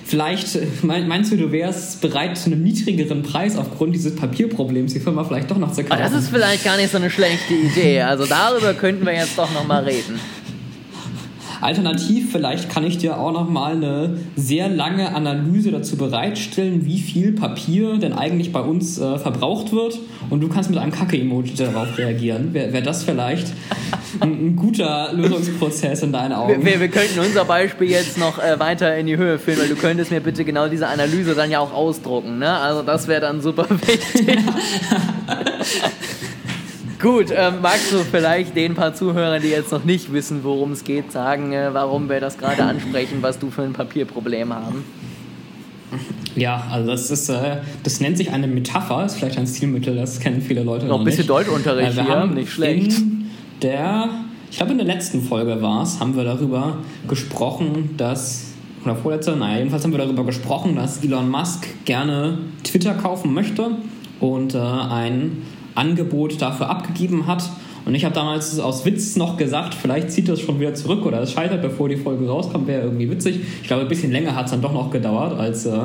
vielleicht 0.04 0.60
meinst 0.84 1.32
du, 1.32 1.38
du 1.38 1.54
wärst 1.54 2.02
bereit, 2.02 2.38
zu 2.38 2.48
einem 2.48 2.64
niedrigeren 2.64 3.24
Preis 3.24 3.58
aufgrund 3.58 3.96
dieses 3.96 4.14
Papierproblems 4.14 4.92
die 4.92 5.00
Firma 5.00 5.24
vielleicht 5.24 5.50
doch 5.52 5.58
noch 5.58 5.72
zu 5.72 5.86
kaufen? 5.86 6.02
Das 6.02 6.12
ist 6.12 6.30
vielleicht 6.30 6.66
gar 6.66 6.76
nicht 6.76 6.92
so 6.92 6.98
eine 6.98 7.10
schlechte 7.10 7.54
Idee. 7.54 8.02
Also 8.02 8.26
darüber 8.26 8.74
könnten 8.74 9.06
wir 9.06 9.14
jetzt 9.14 9.38
doch 9.38 9.52
noch 9.54 9.66
mal 9.66 9.86
reden. 9.86 10.20
Alternativ, 11.66 12.32
vielleicht 12.32 12.70
kann 12.70 12.84
ich 12.84 13.00
dir 13.00 13.18
auch 13.18 13.32
noch 13.32 13.50
mal 13.50 13.76
eine 13.76 14.20
sehr 14.36 14.70
lange 14.70 15.16
Analyse 15.16 15.72
dazu 15.72 15.98
bereitstellen, 15.98 16.86
wie 16.86 17.00
viel 17.00 17.32
Papier 17.32 17.98
denn 17.98 18.14
eigentlich 18.14 18.52
bei 18.52 18.60
uns 18.60 19.00
äh, 19.00 19.18
verbraucht 19.18 19.72
wird. 19.72 19.98
Und 20.30 20.42
du 20.42 20.48
kannst 20.48 20.70
mit 20.70 20.78
einem 20.78 20.92
Kacke-Emoji 20.92 21.56
darauf 21.56 21.98
reagieren. 21.98 22.54
Wäre 22.54 22.72
wär 22.72 22.82
das 22.82 23.04
vielleicht 23.04 23.48
ein, 24.20 24.30
ein, 24.30 24.56
guter 24.56 25.12
Lösungsprozess 25.14 26.04
in 26.04 26.12
deinen 26.12 26.34
Augen? 26.34 26.64
Wir, 26.64 26.80
wir 26.80 26.88
könnten 26.88 27.20
unser 27.20 27.46
Beispiel 27.46 27.90
jetzt 27.90 28.20
noch 28.20 28.38
äh, 28.38 28.60
weiter 28.60 28.96
in 28.96 29.08
die 29.08 29.18
Höhe 29.18 29.40
führen, 29.40 29.60
weil 29.60 29.70
du 29.70 29.76
könntest 29.76 30.12
mir 30.12 30.22
bitte 30.22 30.46
genau 30.46 30.68
diese 30.68 30.88
Analyse 30.88 31.34
dann 31.34 31.50
ja 31.50 31.60
auch 31.60 31.74
ausdrucken. 31.74 32.38
Ne? 32.38 32.50
Also 32.50 32.84
das 32.84 33.08
wäre 33.08 33.22
dann 33.22 33.42
super 33.42 33.66
wichtig. 33.70 34.38
Gut, 37.02 37.28
ähm, 37.36 37.56
magst 37.62 37.92
du 37.92 37.98
vielleicht 38.00 38.56
den 38.56 38.74
paar 38.74 38.94
Zuhörern, 38.94 39.42
die 39.42 39.50
jetzt 39.50 39.72
noch 39.72 39.84
nicht 39.84 40.14
wissen, 40.14 40.44
worum 40.44 40.72
es 40.72 40.84
geht, 40.84 41.12
sagen, 41.12 41.52
äh, 41.52 41.74
warum 41.74 42.10
wir 42.10 42.20
das 42.20 42.38
gerade 42.38 42.64
ansprechen, 42.64 43.18
was 43.22 43.38
du 43.38 43.52
für 43.52 43.64
ein 43.64 43.74
Papierproblem 43.74 44.54
haben? 44.54 44.84
Ja, 46.36 46.66
also 46.72 46.92
das 46.92 47.12
ist, 47.12 47.30
äh, 47.30 47.58
das 47.84 48.00
nennt 48.00 48.18
sich 48.18 48.32
eine 48.32 48.48
Metapher, 48.48 49.06
ist 49.06 49.16
vielleicht 49.16 49.38
ein 49.38 49.48
Stilmittel, 49.48 49.96
das 49.96 50.20
kennen 50.20 50.42
viele 50.42 50.64
Leute 50.64 50.86
noch, 50.86 50.94
noch 50.94 51.00
ein 51.00 51.06
bisschen 51.06 51.28
Deutschunterricht 51.28 51.94
äh, 51.94 51.96
wir 51.96 52.06
hier, 52.06 52.26
nicht 52.28 52.52
schlecht. 52.52 52.98
In 52.98 53.30
der, 53.62 54.10
ich 54.50 54.58
glaube 54.58 54.72
in 54.72 54.78
der 54.78 54.88
letzten 54.88 55.22
Folge 55.22 55.62
war 55.62 55.84
es, 55.84 56.00
haben 56.00 56.16
wir 56.16 56.24
darüber 56.24 56.78
gesprochen, 57.08 57.92
dass 57.98 58.52
oder 58.84 58.96
vorletzte, 58.96 59.36
naja, 59.36 59.58
jedenfalls 59.58 59.84
haben 59.84 59.92
wir 59.92 59.98
darüber 59.98 60.24
gesprochen, 60.24 60.76
dass 60.76 61.04
Elon 61.04 61.30
Musk 61.30 61.66
gerne 61.86 62.38
Twitter 62.64 62.94
kaufen 62.94 63.34
möchte 63.34 63.72
und 64.20 64.54
äh, 64.54 64.60
ein 64.60 65.42
Angebot 65.76 66.42
dafür 66.42 66.70
abgegeben 66.70 67.28
hat. 67.28 67.50
Und 67.86 67.94
ich 67.94 68.04
habe 68.04 68.16
damals 68.16 68.60
aus 68.60 68.84
Witz 68.86 69.16
noch 69.16 69.38
gesagt, 69.38 69.76
vielleicht 69.76 70.12
zieht 70.12 70.28
das 70.28 70.42
schon 70.42 70.60
wieder 70.60 70.74
zurück 70.74 71.06
oder 71.06 71.22
es 71.22 71.32
scheitert, 71.32 71.62
bevor 71.62 71.88
die 71.88 71.98
Folge 71.98 72.28
rauskommt, 72.28 72.68
wäre 72.68 72.82
irgendwie 72.82 73.12
witzig. 73.12 73.42
Ich 73.62 73.68
glaube, 73.68 73.84
ein 73.84 73.88
bisschen 73.88 74.12
länger 74.12 74.36
hat 74.36 74.46
es 74.46 74.52
dann 74.52 74.62
doch 74.62 74.74
noch 74.74 74.90
gedauert 74.90 75.38
als 75.38 75.68
äh, 75.68 75.78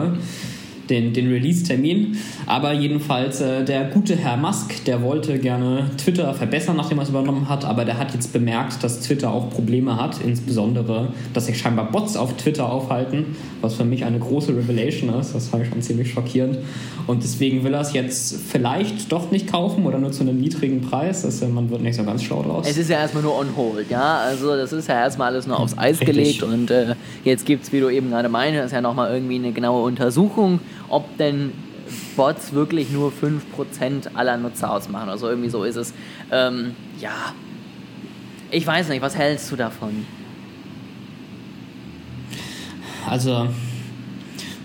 den, 0.90 1.12
den 1.12 1.28
Release-Termin. 1.28 2.16
Aber 2.46 2.72
jedenfalls, 2.72 3.40
äh, 3.40 3.64
der 3.64 3.84
gute 3.84 4.16
Herr 4.16 4.36
Musk, 4.36 4.84
der 4.84 5.02
wollte 5.02 5.38
gerne 5.38 5.90
Twitter 5.96 6.32
verbessern, 6.34 6.76
nachdem 6.76 6.98
er 6.98 7.04
es 7.04 7.08
übernommen 7.08 7.48
hat, 7.48 7.64
aber 7.64 7.84
der 7.84 7.98
hat 7.98 8.12
jetzt 8.12 8.32
bemerkt, 8.32 8.82
dass 8.82 9.00
Twitter 9.00 9.30
auch 9.30 9.50
Probleme 9.50 9.96
hat, 10.00 10.16
insbesondere, 10.24 11.08
dass 11.32 11.46
sich 11.46 11.58
scheinbar 11.58 11.90
Bots 11.90 12.16
auf 12.16 12.36
Twitter 12.36 12.70
aufhalten, 12.70 13.36
was 13.60 13.74
für 13.74 13.84
mich 13.84 14.04
eine 14.04 14.18
große 14.18 14.54
Revelation 14.56 15.14
ist. 15.18 15.34
Das 15.34 15.48
fand 15.48 15.64
ich 15.64 15.68
schon 15.70 15.82
ziemlich 15.82 16.10
schockierend. 16.10 16.58
Und 17.06 17.22
deswegen 17.22 17.64
will 17.64 17.74
er 17.74 17.80
es 17.80 17.92
jetzt 17.92 18.36
vielleicht 18.36 19.10
doch 19.10 19.30
nicht 19.30 19.50
kaufen 19.50 19.86
oder 19.86 19.98
nur 19.98 20.12
zu 20.12 20.22
einem 20.22 20.38
niedrigen 20.38 20.80
Preis. 20.80 21.22
Das, 21.22 21.40
man 21.40 21.70
wird 21.70 21.82
nicht 21.82 21.96
so 21.96 22.04
ganz 22.04 22.22
schlau 22.22 22.42
draus. 22.42 22.66
Es 22.68 22.76
ist 22.76 22.90
ja 22.90 22.98
erstmal 22.98 23.22
nur 23.22 23.38
on 23.38 23.48
hold, 23.56 23.90
ja. 23.90 24.18
Also 24.18 24.56
das 24.56 24.72
ist 24.72 24.88
ja 24.88 25.00
erstmal 25.00 25.28
alles 25.32 25.46
nur 25.46 25.58
aufs 25.58 25.76
Eis 25.76 26.00
Richtig. 26.00 26.06
gelegt 26.06 26.42
und 26.42 26.70
äh, 26.70 26.94
jetzt 27.24 27.46
gibt 27.46 27.64
es, 27.64 27.72
wie 27.72 27.80
du 27.80 27.88
eben 27.88 28.10
gerade 28.10 28.28
meinst, 28.28 28.60
ist 28.60 28.72
ja 28.72 28.80
nochmal 28.80 29.12
irgendwie 29.12 29.36
eine 29.36 29.52
genaue 29.52 29.82
Untersuchung 29.82 30.60
ob 30.90 31.16
denn 31.16 31.52
Bots 32.16 32.52
wirklich 32.52 32.90
nur 32.90 33.10
5% 33.12 34.14
aller 34.14 34.36
Nutzer 34.36 34.72
ausmachen. 34.72 35.08
Also 35.08 35.28
irgendwie 35.28 35.48
so 35.48 35.64
ist 35.64 35.76
es. 35.76 35.94
Ähm, 36.30 36.74
ja, 37.00 37.34
ich 38.50 38.66
weiß 38.66 38.88
nicht, 38.88 39.02
was 39.02 39.16
hältst 39.16 39.50
du 39.50 39.56
davon? 39.56 40.06
Also, 43.08 43.48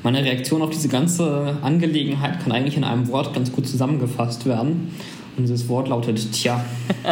meine 0.04 0.24
Reaktion 0.24 0.62
auf 0.62 0.70
diese 0.70 0.90
ganze 0.90 1.58
Angelegenheit 1.62 2.42
kann 2.44 2.52
eigentlich 2.52 2.78
in 2.78 2.84
einem 2.84 3.08
Wort 3.08 3.34
ganz 3.34 3.52
gut 3.52 3.68
zusammengefasst 3.68 4.46
werden. 4.46 4.94
Und 5.38 5.44
dieses 5.44 5.68
Wort 5.68 5.88
lautet 5.88 6.32
Tja. 6.32 6.64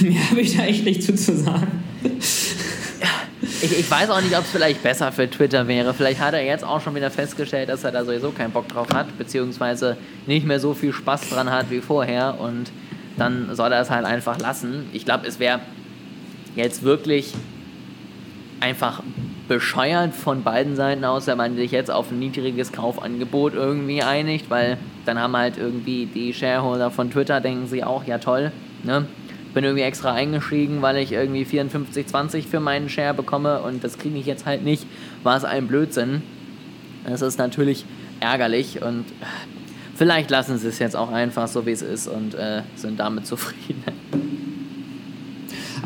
mehr 0.00 0.30
habe 0.30 0.40
ich 0.40 0.56
da 0.56 0.64
echt 0.64 0.84
nicht 0.84 1.02
zu, 1.02 1.14
zu 1.14 1.36
sagen. 1.36 1.82
Ich, 3.66 3.76
ich 3.80 3.90
weiß 3.90 4.10
auch 4.10 4.20
nicht, 4.20 4.36
ob 4.38 4.44
es 4.44 4.50
vielleicht 4.50 4.80
besser 4.84 5.10
für 5.10 5.28
Twitter 5.28 5.66
wäre. 5.66 5.92
Vielleicht 5.92 6.20
hat 6.20 6.34
er 6.34 6.44
jetzt 6.44 6.62
auch 6.62 6.80
schon 6.80 6.94
wieder 6.94 7.10
festgestellt, 7.10 7.68
dass 7.68 7.82
er 7.82 7.90
da 7.90 8.04
sowieso 8.04 8.30
keinen 8.30 8.52
Bock 8.52 8.68
drauf 8.68 8.86
hat, 8.94 9.18
beziehungsweise 9.18 9.96
nicht 10.24 10.46
mehr 10.46 10.60
so 10.60 10.72
viel 10.72 10.92
Spaß 10.92 11.30
dran 11.30 11.50
hat 11.50 11.68
wie 11.68 11.80
vorher 11.80 12.38
und 12.38 12.70
dann 13.18 13.52
soll 13.56 13.72
er 13.72 13.80
es 13.80 13.90
halt 13.90 14.04
einfach 14.04 14.38
lassen. 14.38 14.88
Ich 14.92 15.04
glaube, 15.04 15.26
es 15.26 15.40
wäre 15.40 15.58
jetzt 16.54 16.84
wirklich 16.84 17.34
einfach 18.60 19.02
bescheuert 19.48 20.14
von 20.14 20.44
beiden 20.44 20.76
Seiten 20.76 21.04
aus, 21.04 21.26
wenn 21.26 21.36
man 21.36 21.56
sich 21.56 21.72
jetzt 21.72 21.90
auf 21.90 22.12
ein 22.12 22.20
niedriges 22.20 22.70
Kaufangebot 22.70 23.54
irgendwie 23.54 24.00
einigt, 24.00 24.48
weil 24.48 24.78
dann 25.06 25.18
haben 25.18 25.36
halt 25.36 25.58
irgendwie 25.58 26.06
die 26.06 26.32
Shareholder 26.32 26.92
von 26.92 27.10
Twitter, 27.10 27.40
denken 27.40 27.66
sie 27.66 27.82
auch, 27.82 28.04
ja 28.04 28.18
toll, 28.18 28.52
ne? 28.84 29.06
Bin 29.56 29.64
irgendwie 29.64 29.84
extra 29.84 30.12
eingestiegen, 30.12 30.82
weil 30.82 30.98
ich 30.98 31.12
irgendwie 31.12 31.44
54,20 31.44 32.46
für 32.46 32.60
meinen 32.60 32.90
Share 32.90 33.14
bekomme 33.14 33.62
und 33.62 33.82
das 33.82 33.96
kriege 33.96 34.18
ich 34.18 34.26
jetzt 34.26 34.44
halt 34.44 34.62
nicht, 34.62 34.86
war 35.22 35.34
es 35.34 35.44
ein 35.44 35.66
Blödsinn. 35.66 36.20
Das 37.06 37.22
ist 37.22 37.38
natürlich 37.38 37.86
ärgerlich 38.20 38.82
und 38.82 39.06
vielleicht 39.94 40.30
lassen 40.30 40.58
sie 40.58 40.68
es 40.68 40.78
jetzt 40.78 40.94
auch 40.94 41.10
einfach 41.10 41.48
so, 41.48 41.64
wie 41.64 41.70
es 41.70 41.80
ist 41.80 42.06
und 42.06 42.34
äh, 42.34 42.64
sind 42.74 43.00
damit 43.00 43.26
zufrieden. 43.26 43.82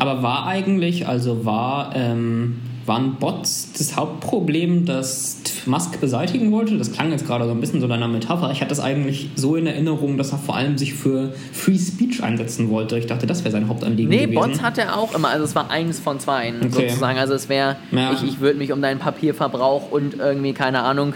Aber 0.01 0.21
war 0.21 0.49
eigentlich, 0.49 1.07
also 1.07 1.45
war, 1.45 1.95
ähm, 1.95 2.59
waren 2.91 3.15
Bots 3.15 3.71
das 3.79 3.95
Hauptproblem, 3.95 4.85
das 4.85 5.37
Musk 5.65 6.01
beseitigen 6.01 6.51
wollte? 6.51 6.77
Das 6.77 6.91
klang 6.91 7.13
jetzt 7.13 7.25
gerade 7.25 7.45
so 7.45 7.53
ein 7.53 7.61
bisschen 7.61 7.81
so 7.81 7.87
deiner 7.87 8.09
Metapher. 8.09 8.51
Ich 8.51 8.61
hatte 8.61 8.71
das 8.71 8.81
eigentlich 8.81 9.31
so 9.37 9.55
in 9.55 9.69
Erinnerung, 9.69 10.19
dass 10.19 10.33
er 10.33 10.39
vor 10.39 10.57
allem 10.57 10.77
sich 10.77 10.95
für 10.95 11.33
Free 11.53 11.79
Speech 11.79 12.25
einsetzen 12.25 12.69
wollte. 12.69 12.99
Ich 12.99 13.07
dachte, 13.07 13.29
das 13.29 13.45
wäre 13.45 13.53
sein 13.53 13.69
Hauptanliegen 13.69 14.11
nee, 14.11 14.27
gewesen. 14.27 14.35
Bots 14.35 14.61
hat 14.61 14.77
er 14.77 14.99
auch 14.99 15.15
immer. 15.15 15.29
Also 15.29 15.45
es 15.45 15.55
war 15.55 15.71
eins 15.71 16.01
von 16.01 16.19
zwei 16.19 16.53
okay. 16.53 16.89
sozusagen. 16.89 17.17
Also 17.17 17.35
es 17.35 17.49
wäre, 17.49 17.77
ja. 17.93 18.13
ich, 18.13 18.25
ich 18.25 18.41
würde 18.41 18.59
mich 18.59 18.73
um 18.73 18.83
deinen 18.83 18.99
Papierverbrauch 18.99 19.93
und 19.93 20.19
irgendwie, 20.19 20.53
keine 20.53 20.83
Ahnung, 20.83 21.15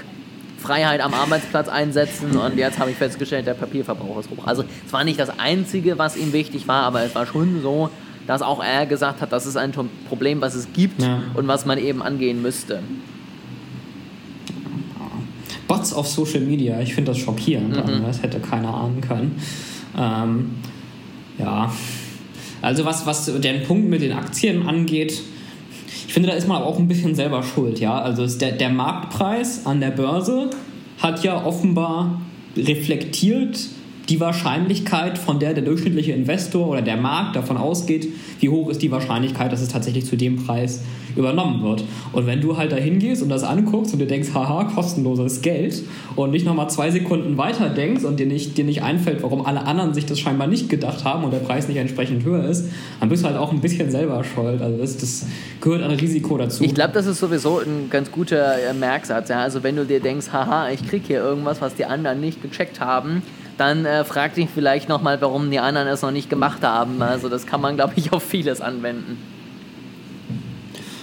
Freiheit 0.59 1.00
am 1.00 1.12
Arbeitsplatz 1.12 1.69
einsetzen 1.69 2.38
und 2.38 2.57
jetzt 2.57 2.78
habe 2.78 2.90
ich 2.90 2.97
festgestellt, 2.97 3.47
der 3.47 3.52
Papierverbrauch 3.52 4.19
ist 4.21 4.31
hoch. 4.31 4.47
Also 4.47 4.64
es 4.87 4.93
war 4.95 5.04
nicht 5.04 5.21
das 5.21 5.38
Einzige, 5.38 5.99
was 5.99 6.16
ihm 6.16 6.33
wichtig 6.33 6.66
war, 6.69 6.85
aber 6.85 7.02
es 7.02 7.14
war 7.14 7.26
schon 7.26 7.61
so, 7.61 7.90
dass 8.26 8.43
auch 8.43 8.62
er 8.62 8.87
gesagt 8.87 9.21
hat, 9.21 9.33
das 9.33 9.47
ist 9.47 9.57
ein 9.57 9.73
Problem, 10.09 10.40
was 10.40 10.54
es 10.54 10.73
gibt 10.73 11.02
ja. 11.02 11.23
und 11.35 11.47
was 11.47 11.66
man 11.66 11.78
eben 11.78 12.02
angehen 12.02 12.43
müsste. 12.43 12.81
Bots 15.66 15.93
auf 15.93 16.07
Social 16.07 16.40
Media, 16.40 16.81
ich 16.81 16.95
finde 16.95 17.12
das 17.12 17.19
schockierend. 17.19 17.76
Mhm. 17.76 18.04
Das 18.07 18.23
hätte 18.23 18.38
keiner 18.40 18.75
ahnen 18.75 19.00
können. 19.00 19.40
Ähm, 19.99 20.50
ja, 21.38 21.73
also 22.62 22.85
was, 22.85 23.07
was 23.07 23.26
den 23.40 23.62
Punkt 23.64 23.88
mit 23.88 24.02
den 24.02 24.12
Aktien 24.12 24.66
angeht, 24.66 25.21
ich 26.07 26.12
finde, 26.12 26.28
da 26.31 26.35
ist 26.35 26.47
man 26.47 26.62
auch 26.62 26.78
ein 26.78 26.88
bisschen 26.88 27.14
selber 27.14 27.43
schuld. 27.43 27.81
Ja? 27.81 28.00
Also 28.00 28.26
der, 28.38 28.52
der 28.52 28.71
Marktpreis 28.71 29.66
an 29.66 29.81
der 29.81 29.90
Börse 29.90 30.50
hat 30.99 31.25
ja 31.25 31.45
offenbar 31.45 32.21
reflektiert, 32.57 33.59
die 34.08 34.20
Wahrscheinlichkeit, 34.20 35.18
von 35.18 35.38
der 35.38 35.54
der 35.54 35.64
durchschnittliche 35.64 36.12
Investor 36.12 36.68
oder 36.68 36.82
der 36.82 36.96
Markt 36.96 37.37
davon 37.37 37.56
ausgeht, 37.56 38.08
wie 38.40 38.49
hoch 38.49 38.68
ist 38.68 38.82
die 38.82 38.90
Wahrscheinlichkeit, 38.90 39.52
dass 39.52 39.62
es 39.62 39.68
tatsächlich 39.68 40.04
zu 40.04 40.16
dem 40.16 40.44
Preis 40.44 40.82
übernommen 41.16 41.62
wird. 41.62 41.84
Und 42.12 42.26
wenn 42.26 42.40
du 42.40 42.56
halt 42.56 42.73
da 42.73 42.76
hingehst 42.76 43.23
und 43.23 43.28
das 43.28 43.44
anguckst 43.44 43.92
und 43.92 44.00
dir 44.00 44.06
denkst, 44.06 44.30
haha, 44.34 44.64
kostenloses 44.64 45.42
Geld 45.42 45.82
und 46.16 46.30
nicht 46.30 46.44
nochmal 46.44 46.68
zwei 46.70 46.90
Sekunden 46.90 47.38
weiter 47.38 47.68
denkst 47.68 48.04
und 48.04 48.18
dir 48.18 48.26
nicht, 48.26 48.58
dir 48.58 48.64
nicht 48.64 48.82
einfällt, 48.82 49.23
warum 49.23 49.46
alle 49.46 49.64
anderen 49.66 49.94
sich 49.94 50.06
das 50.06 50.18
scheinbar 50.18 50.49
nicht 50.49 50.68
gedacht 50.68 51.04
haben 51.04 51.25
und 51.25 51.32
der 51.32 51.38
Preis 51.38 51.68
nicht 51.68 51.76
entsprechend 51.76 52.25
höher 52.25 52.44
ist, 52.44 52.68
dann 53.00 53.08
bist 53.08 53.23
du 53.23 53.28
halt 53.28 53.38
auch 53.38 53.52
ein 53.52 53.61
bisschen 53.61 53.90
selber 53.90 54.23
schuld. 54.25 54.61
Also 54.61 54.76
das, 54.76 54.96
das 54.96 55.26
gehört 55.61 55.82
ein 55.82 55.92
Risiko 55.92 56.37
dazu. 56.37 56.64
Ich 56.64 56.75
glaube, 56.75 56.92
das 56.92 57.06
ist 57.06 57.20
sowieso 57.20 57.61
ein 57.61 57.88
ganz 57.90 58.11
guter 58.11 58.56
äh, 58.58 58.75
Merksatz. 58.75 59.28
Ja? 59.28 59.40
Also 59.40 59.62
wenn 59.62 59.76
du 59.76 59.84
dir 59.84 60.00
denkst, 60.00 60.26
haha, 60.32 60.70
ich 60.70 60.87
krieg 60.87 61.02
hier 61.06 61.18
irgendwas, 61.18 61.61
was 61.61 61.75
die 61.75 61.84
anderen 61.84 62.20
nicht 62.20 62.42
gecheckt 62.42 62.80
haben, 62.80 63.23
dann 63.56 63.84
äh, 63.84 64.04
frag 64.04 64.34
dich 64.34 64.49
vielleicht 64.52 64.88
nochmal, 64.88 65.20
warum 65.20 65.50
die 65.50 65.58
anderen 65.58 65.88
es 65.88 66.02
noch 66.02 66.11
nicht 66.11 66.30
gemacht 66.30 66.62
haben. 66.62 67.00
Also 67.02 67.28
das 67.28 67.46
kann 67.46 67.61
man, 67.61 67.76
glaube 67.76 67.94
ich, 67.96 68.12
auf 68.12 68.23
vieles 68.23 68.61
anwenden. 68.61 69.18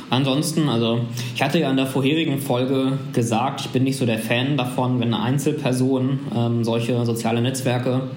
Ansonsten, 0.10 0.68
also 0.68 1.06
ich 1.34 1.42
hatte 1.42 1.58
ja 1.60 1.72
in 1.72 1.78
der 1.78 1.88
vorherigen 1.88 2.40
Folge 2.40 3.00
gesagt, 3.14 3.62
ich 3.62 3.70
bin 3.70 3.86
nicht 3.86 3.98
so 3.98 4.06
der 4.06 4.20
Fan 4.20 4.58
davon, 4.58 5.00
wenn 5.00 5.14
eine 5.14 5.24
Einzelperson 5.24 6.20
ähm, 6.36 6.64
solche 6.66 7.06
soziale 7.06 7.42
Netzwerke 7.42 8.10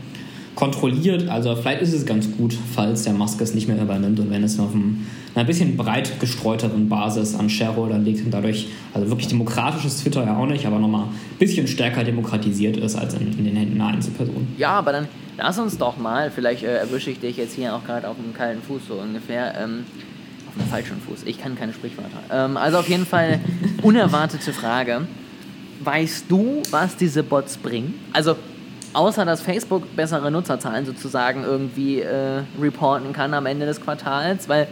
kontrolliert. 0.57 1.29
Also 1.29 1.55
vielleicht 1.55 1.83
ist 1.83 1.93
es 1.93 2.05
ganz 2.05 2.37
gut, 2.37 2.57
falls 2.75 3.05
der 3.05 3.13
Musk 3.13 3.41
es 3.41 3.55
nicht 3.55 3.69
mehr 3.69 3.81
übernimmt 3.81 4.19
und 4.19 4.31
wenn 4.31 4.43
es 4.43 4.59
auf 4.59 4.73
einem, 4.73 5.07
einer 5.35 5.45
bisschen 5.45 5.77
breit 5.77 6.21
gestreuteren 6.21 6.89
Basis 6.89 7.35
an 7.35 7.51
Shareholder 7.51 7.99
liegt 7.99 8.25
und 8.25 8.31
dadurch, 8.31 8.69
also 8.93 9.09
wirklich 9.09 9.29
demokratisches 9.29 10.03
Twitter 10.03 10.25
ja 10.25 10.37
auch 10.37 10.47
nicht, 10.47 10.67
aber 10.67 10.79
nochmal 10.79 11.07
ein 11.07 11.39
bisschen 11.39 11.67
stärker 11.67 12.05
demokratisiert 12.05 12.77
ist 12.77 12.95
als 12.95 13.15
in, 13.15 13.37
in 13.39 13.45
den 13.45 13.57
Händen 13.57 13.81
einer 13.81 13.95
Einzelperson. 13.95 14.47
Ja, 14.57 14.71
aber 14.71 14.93
dann 14.93 15.09
lass 15.37 15.59
uns 15.59 15.77
doch 15.77 15.97
mal, 15.97 16.31
vielleicht 16.31 16.63
äh, 16.63 16.77
erwische 16.77 17.11
ich 17.11 17.21
dich 17.21 17.37
jetzt 17.37 17.55
hier 17.55 17.75
auch 17.75 17.85
gerade 17.85 18.09
auf 18.09 18.17
einem 18.19 18.33
kalten 18.33 18.63
Fuß 18.63 18.83
so 18.89 18.95
ungefähr, 18.95 19.55
ähm, 19.61 19.85
auf 20.49 20.61
einem 20.61 20.71
falschen 20.71 21.01
Fuß. 21.01 21.25
Ich 21.25 21.41
kann 21.41 21.57
keine 21.57 21.73
Sprichwörter. 21.73 22.19
Ähm, 22.31 22.57
also 22.57 22.79
auf 22.79 22.89
jeden 22.89 23.07
Fall 23.07 23.41
unerwartete 23.83 24.53
Frage. 24.53 25.07
Weißt 25.83 26.27
du, 26.29 26.63
was 26.71 26.97
diese 26.97 27.25
Bots 27.25 27.57
bringen? 27.57 27.95
Also 28.13 28.37
außer 28.93 29.25
dass 29.25 29.43
Facebook 29.43 29.97
bessere 29.97 30.31
Nutzerzahlen 30.31 30.87
sozusagen 30.87 31.43
irgendwie 31.43 32.01
äh, 32.01 32.43
reporten 32.61 33.13
kann 33.13 33.35
am 33.35 33.47
Ende 33.47 33.67
des 33.67 33.81
Quartals, 33.81 34.49
weil 34.49 34.69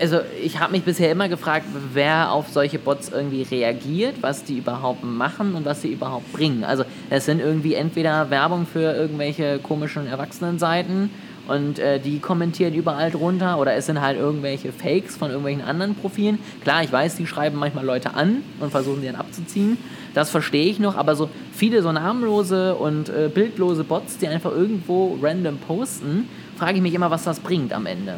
also 0.00 0.20
ich 0.42 0.58
habe 0.60 0.72
mich 0.72 0.82
bisher 0.82 1.10
immer 1.10 1.28
gefragt, 1.28 1.66
wer 1.92 2.32
auf 2.32 2.48
solche 2.48 2.78
Bots 2.78 3.08
irgendwie 3.08 3.42
reagiert, 3.42 4.16
was 4.20 4.44
die 4.44 4.58
überhaupt 4.58 5.04
machen 5.04 5.54
und 5.54 5.64
was 5.64 5.82
sie 5.82 5.92
überhaupt 5.92 6.32
bringen. 6.32 6.64
Also 6.64 6.84
es 7.10 7.24
sind 7.24 7.40
irgendwie 7.40 7.74
entweder 7.74 8.30
Werbung 8.30 8.66
für 8.66 8.94
irgendwelche 8.94 9.58
komischen 9.58 10.06
Erwachsenenseiten 10.06 11.10
und 11.48 11.78
äh, 11.78 12.00
die 12.00 12.18
kommentieren 12.18 12.74
überall 12.74 13.10
drunter 13.10 13.58
oder 13.58 13.74
es 13.74 13.86
sind 13.86 14.00
halt 14.00 14.18
irgendwelche 14.18 14.72
Fakes 14.72 15.16
von 15.16 15.28
irgendwelchen 15.28 15.62
anderen 15.62 15.94
Profilen. 15.94 16.38
Klar, 16.62 16.82
ich 16.82 16.92
weiß, 16.92 17.16
die 17.16 17.26
schreiben 17.26 17.58
manchmal 17.58 17.84
Leute 17.84 18.14
an 18.14 18.42
und 18.60 18.70
versuchen 18.70 19.00
sie 19.00 19.06
dann 19.06 19.16
abzuziehen. 19.16 19.78
Das 20.14 20.30
verstehe 20.30 20.66
ich 20.66 20.78
noch, 20.78 20.96
aber 20.96 21.14
so 21.14 21.30
viele 21.52 21.82
so 21.82 21.92
namenlose 21.92 22.74
und 22.74 23.08
äh, 23.08 23.30
bildlose 23.32 23.84
Bots, 23.84 24.18
die 24.18 24.28
einfach 24.28 24.50
irgendwo 24.50 25.18
random 25.22 25.58
posten, 25.58 26.28
frage 26.58 26.76
ich 26.76 26.82
mich 26.82 26.94
immer, 26.94 27.10
was 27.10 27.24
das 27.24 27.38
bringt 27.38 27.72
am 27.72 27.86
Ende. 27.86 28.16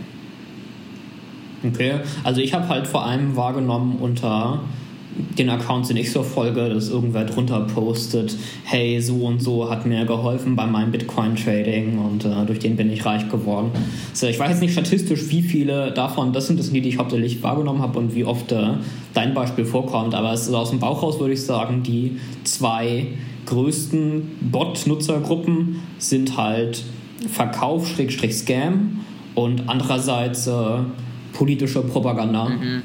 Okay, 1.67 1.95
also 2.25 2.41
ich 2.41 2.55
habe 2.55 2.69
halt 2.69 2.87
vor 2.87 3.05
allem 3.05 3.35
wahrgenommen 3.37 3.99
unter 4.01 4.61
den 5.37 5.51
Accounts, 5.51 5.89
den 5.89 5.97
ich 5.97 6.13
so 6.13 6.23
folge, 6.23 6.69
dass 6.69 6.91
irgendwer 6.91 7.25
drunter 7.25 7.61
postet, 7.61 8.37
hey, 8.65 9.01
so 9.01 9.27
und 9.27 9.43
so 9.43 9.69
hat 9.69 9.87
mir 9.87 10.05
geholfen 10.05 10.55
bei 10.55 10.67
meinem 10.67 10.93
Bitcoin-Trading 10.93 11.99
und 11.99 12.25
äh, 12.25 12.47
durch 12.47 12.61
den 12.61 12.77
bin 12.77 12.91
ich 12.91 13.05
reich 13.05 13.29
geworden. 13.29 13.71
Also 14.11 14.27
ich 14.29 14.39
weiß 14.39 14.51
jetzt 14.51 14.61
nicht 14.61 14.73
statistisch, 14.73 15.29
wie 15.31 15.43
viele 15.43 15.93
davon, 15.93 16.33
das 16.33 16.47
sind. 16.47 16.59
Das 16.59 16.71
die, 16.71 16.81
die 16.81 16.91
ich 16.91 16.99
hauptsächlich 16.99 17.43
wahrgenommen 17.43 17.83
habe 17.83 17.99
und 17.99 18.15
wie 18.15 18.25
oft 18.25 18.53
äh, 18.53 18.75
dein 19.15 19.35
Beispiel 19.35 19.65
vorkommt, 19.65 20.15
aber 20.15 20.33
es 20.33 20.43
ist 20.47 20.55
aus 20.55 20.71
dem 20.71 20.79
Bauch 20.79 21.03
raus, 21.03 21.19
würde 21.19 21.35
ich 21.35 21.43
sagen, 21.43 21.83
die 21.83 22.19
zwei 22.45 23.09
größten 23.47 24.23
Bot-Nutzergruppen 24.53 25.81
sind 25.99 26.37
halt 26.37 26.85
Verkauf-Scam 27.33 29.01
und 29.35 29.69
andererseits 29.69 30.47
äh, 30.47 30.53
politische 31.39 31.83
Propaganda. 31.83 32.49
Mhm. 32.49 32.83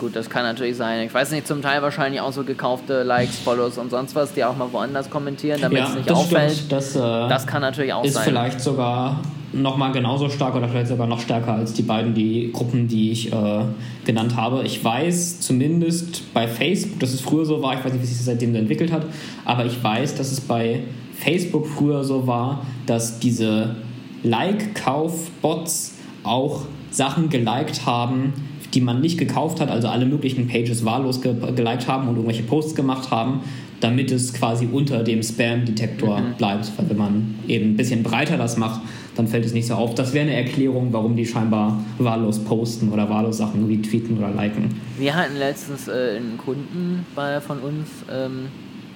Gut, 0.00 0.16
das 0.16 0.28
kann 0.28 0.42
natürlich 0.42 0.76
sein. 0.76 1.06
Ich 1.06 1.14
weiß 1.14 1.30
nicht, 1.30 1.46
zum 1.46 1.62
Teil 1.62 1.82
wahrscheinlich 1.82 2.20
auch 2.20 2.32
so 2.32 2.42
gekaufte 2.42 3.02
Likes, 3.02 3.38
Follows 3.38 3.78
und 3.78 3.90
sonst 3.90 4.14
was, 4.14 4.32
die 4.32 4.42
auch 4.44 4.56
mal 4.56 4.72
woanders 4.72 5.10
kommentieren, 5.10 5.60
damit 5.60 5.78
ja, 5.78 5.88
es 5.88 5.94
nicht 5.94 6.10
das 6.10 6.18
auffällt. 6.18 6.72
Das, 6.72 6.96
äh, 6.96 6.98
das 6.98 7.46
kann 7.46 7.60
natürlich 7.60 7.92
auch 7.92 8.02
ist 8.02 8.14
sein. 8.14 8.22
Ist 8.22 8.28
vielleicht 8.28 8.60
sogar 8.60 9.20
nochmal 9.52 9.92
genauso 9.92 10.28
stark 10.28 10.54
oder 10.54 10.68
vielleicht 10.68 10.88
sogar 10.88 11.06
noch 11.06 11.20
stärker 11.20 11.52
als 11.52 11.72
die 11.74 11.82
beiden 11.82 12.14
die 12.14 12.50
Gruppen, 12.50 12.88
die 12.88 13.12
ich 13.12 13.32
äh, 13.32 13.64
genannt 14.04 14.36
habe. 14.36 14.62
Ich 14.64 14.82
weiß 14.82 15.40
zumindest 15.40 16.32
bei 16.32 16.48
Facebook, 16.48 16.98
dass 17.00 17.12
es 17.12 17.20
früher 17.20 17.44
so 17.44 17.62
war, 17.62 17.74
ich 17.74 17.84
weiß 17.84 17.92
nicht, 17.92 18.02
wie 18.02 18.06
sich 18.06 18.16
das 18.16 18.26
seitdem 18.26 18.54
entwickelt 18.54 18.90
hat, 18.90 19.04
aber 19.44 19.66
ich 19.66 19.82
weiß, 19.82 20.14
dass 20.14 20.32
es 20.32 20.40
bei 20.40 20.82
Facebook 21.18 21.66
früher 21.66 22.02
so 22.04 22.26
war, 22.26 22.64
dass 22.86 23.18
diese 23.18 23.76
Like-Kauf-Bots 24.22 25.94
auch 26.22 26.62
Sachen 26.90 27.28
geliked 27.28 27.86
haben, 27.86 28.32
die 28.74 28.80
man 28.80 29.00
nicht 29.00 29.18
gekauft 29.18 29.60
hat, 29.60 29.70
also 29.70 29.88
alle 29.88 30.06
möglichen 30.06 30.46
Pages 30.46 30.84
wahllos 30.84 31.20
ge 31.20 31.34
geliked 31.54 31.88
haben 31.88 32.08
und 32.08 32.16
irgendwelche 32.16 32.42
Posts 32.42 32.74
gemacht 32.74 33.10
haben, 33.10 33.40
damit 33.80 34.12
es 34.12 34.32
quasi 34.32 34.68
unter 34.70 35.02
dem 35.02 35.22
Spam-Detektor 35.22 36.20
mhm. 36.20 36.34
bleibt. 36.34 36.70
Weil 36.76 36.90
wenn 36.90 36.96
man 36.96 37.34
eben 37.48 37.70
ein 37.70 37.76
bisschen 37.76 38.02
breiter 38.02 38.36
das 38.36 38.56
macht, 38.56 38.80
dann 39.16 39.26
fällt 39.26 39.44
es 39.44 39.52
nicht 39.52 39.66
so 39.66 39.74
auf. 39.74 39.94
Das 39.94 40.12
wäre 40.12 40.26
eine 40.26 40.36
Erklärung, 40.36 40.92
warum 40.92 41.16
die 41.16 41.26
scheinbar 41.26 41.82
wahllos 41.98 42.38
posten 42.44 42.90
oder 42.90 43.08
wahllos 43.08 43.38
Sachen 43.38 43.66
retweeten 43.66 44.18
oder 44.18 44.30
liken. 44.30 44.74
Wir 44.98 45.14
hatten 45.14 45.36
letztens 45.36 45.88
äh, 45.88 46.16
einen 46.16 46.38
Kunden 46.38 47.06
bei, 47.14 47.40
von 47.40 47.58
uns, 47.58 47.88
ähm, 48.12 48.46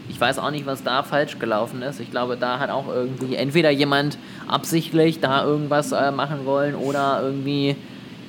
ich 0.08 0.20
weiß 0.20 0.38
auch 0.38 0.50
nicht, 0.50 0.66
was 0.66 0.82
da 0.82 1.02
falsch 1.02 1.38
gelaufen 1.38 1.82
ist. 1.82 2.00
Ich 2.00 2.11
glaube, 2.11 2.37
da 2.37 2.58
hat 2.58 2.70
auch 2.70 2.88
irgendwie 2.88 3.37
entweder 3.37 3.70
jemand 3.70 4.18
absichtlich 4.46 5.20
da 5.20 5.44
irgendwas 5.44 5.92
äh, 5.92 6.11
machen 6.11 6.44
wollen 6.44 6.75
oder 6.75 7.20
irgendwie, 7.23 7.76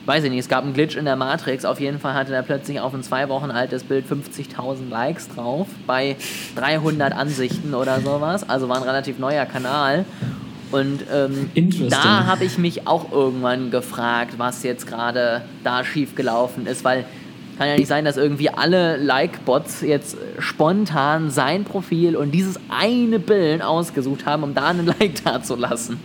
weiß 0.05 0.23
ich 0.23 0.29
nicht, 0.29 0.39
es 0.39 0.49
gab 0.49 0.63
einen 0.63 0.73
Glitch 0.73 0.95
in 0.95 1.05
der 1.05 1.15
Matrix. 1.15 1.65
Auf 1.65 1.79
jeden 1.79 1.99
Fall 1.99 2.13
hatte 2.13 2.33
er 2.33 2.43
plötzlich 2.43 2.79
auf 2.79 2.93
ein 2.93 3.03
zwei 3.03 3.27
Wochen 3.29 3.51
altes 3.51 3.83
Bild 3.83 4.05
50.000 4.09 4.89
Likes 4.89 5.27
drauf 5.29 5.67
bei 5.85 6.15
300 6.55 7.13
Ansichten 7.13 7.73
oder 7.73 7.99
sowas. 7.99 8.47
Also 8.47 8.69
war 8.69 8.77
ein 8.77 8.83
relativ 8.83 9.19
neuer 9.19 9.45
Kanal. 9.45 10.05
Und 10.71 11.03
ähm, 11.13 11.51
da 11.89 12.25
habe 12.25 12.43
ich 12.43 12.57
mich 12.57 12.87
auch 12.87 13.11
irgendwann 13.11 13.69
gefragt, 13.69 14.33
was 14.37 14.63
jetzt 14.63 14.87
gerade 14.87 15.43
da 15.63 15.83
schiefgelaufen 15.83 16.65
ist, 16.65 16.83
weil 16.83 17.05
kann 17.57 17.67
ja 17.67 17.75
nicht 17.75 17.87
sein, 17.87 18.05
dass 18.05 18.17
irgendwie 18.17 18.49
alle 18.49 18.97
Like-Bots 18.97 19.81
jetzt 19.81 20.17
spontan 20.39 21.29
sein 21.29 21.63
Profil 21.63 22.15
und 22.15 22.31
dieses 22.31 22.59
eine 22.69 23.19
Bild 23.19 23.61
ausgesucht 23.61 24.25
haben, 24.25 24.43
um 24.43 24.53
da 24.53 24.67
einen 24.67 24.85
Like 24.99 25.23
dazulassen. 25.23 25.97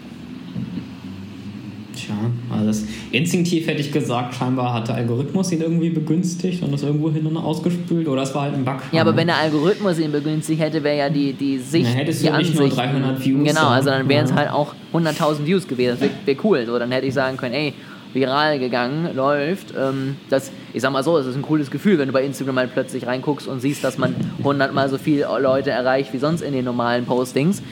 Tja, 1.95 2.15
also 2.51 2.87
instinktiv 3.11 3.67
hätte 3.67 3.81
ich 3.81 3.93
gesagt, 3.93 4.35
scheinbar 4.35 4.73
hat 4.73 4.89
der 4.89 4.95
Algorithmus 4.95 5.53
ihn 5.53 5.61
irgendwie 5.61 5.91
begünstigt 5.91 6.63
und 6.63 6.73
das 6.73 6.83
irgendwo 6.83 7.11
hin 7.11 7.27
und 7.27 7.37
ausgespült 7.37 8.09
oder 8.09 8.23
es 8.23 8.35
war 8.35 8.43
halt 8.43 8.55
ein 8.55 8.65
Bug. 8.65 8.81
Ja, 8.93 9.03
aber 9.03 9.17
wenn 9.17 9.27
der 9.27 9.37
Algorithmus 9.37 9.99
ihn 9.99 10.13
begünstigt 10.13 10.61
hätte, 10.61 10.83
wäre 10.83 10.97
ja 10.97 11.11
die, 11.11 11.33
die 11.33 11.59
Sicht, 11.59 11.87
dann 11.87 11.95
hättest 11.95 12.23
die 12.23 12.27
du 12.27 12.37
nicht 12.37 12.51
Ansicht, 12.51 12.61
nur 12.61 12.69
300 12.69 13.25
Views. 13.25 13.49
Genau, 13.49 13.69
also 13.69 13.91
dann 13.91 14.09
wären 14.09 14.25
es 14.25 14.31
ja. 14.31 14.37
halt 14.37 14.51
auch 14.51 14.75
100.000 14.95 15.45
Views 15.45 15.67
gewesen. 15.67 15.91
Das 15.93 16.01
wäre 16.01 16.13
wär 16.25 16.37
cool. 16.45 16.65
So, 16.65 16.79
dann 16.79 16.93
hätte 16.93 17.07
ich 17.07 17.15
sagen 17.15 17.37
können, 17.37 17.55
ey, 17.55 17.75
viral 18.13 18.59
gegangen, 18.59 19.15
läuft. 19.15 19.75
Ähm, 19.79 20.17
das, 20.29 20.51
ich 20.73 20.83
sag 20.83 20.93
mal 20.93 21.05
so, 21.05 21.19
es 21.19 21.27
ist 21.27 21.37
ein 21.37 21.43
cooles 21.43 21.71
Gefühl, 21.71 21.99
wenn 21.99 22.09
du 22.09 22.13
bei 22.13 22.25
Instagram 22.25 22.55
mal 22.55 22.69
plötzlich 22.69 23.07
reinguckst 23.07 23.47
und 23.47 23.61
siehst, 23.61 23.85
dass 23.85 23.99
man 23.99 24.15
hundertmal 24.43 24.89
so 24.89 24.99
viele 24.99 25.27
Leute 25.41 25.71
erreicht 25.71 26.13
wie 26.13 26.19
sonst 26.19 26.43
in 26.43 26.53
den 26.53 26.65
normalen 26.65 27.05
Postings. 27.05 27.63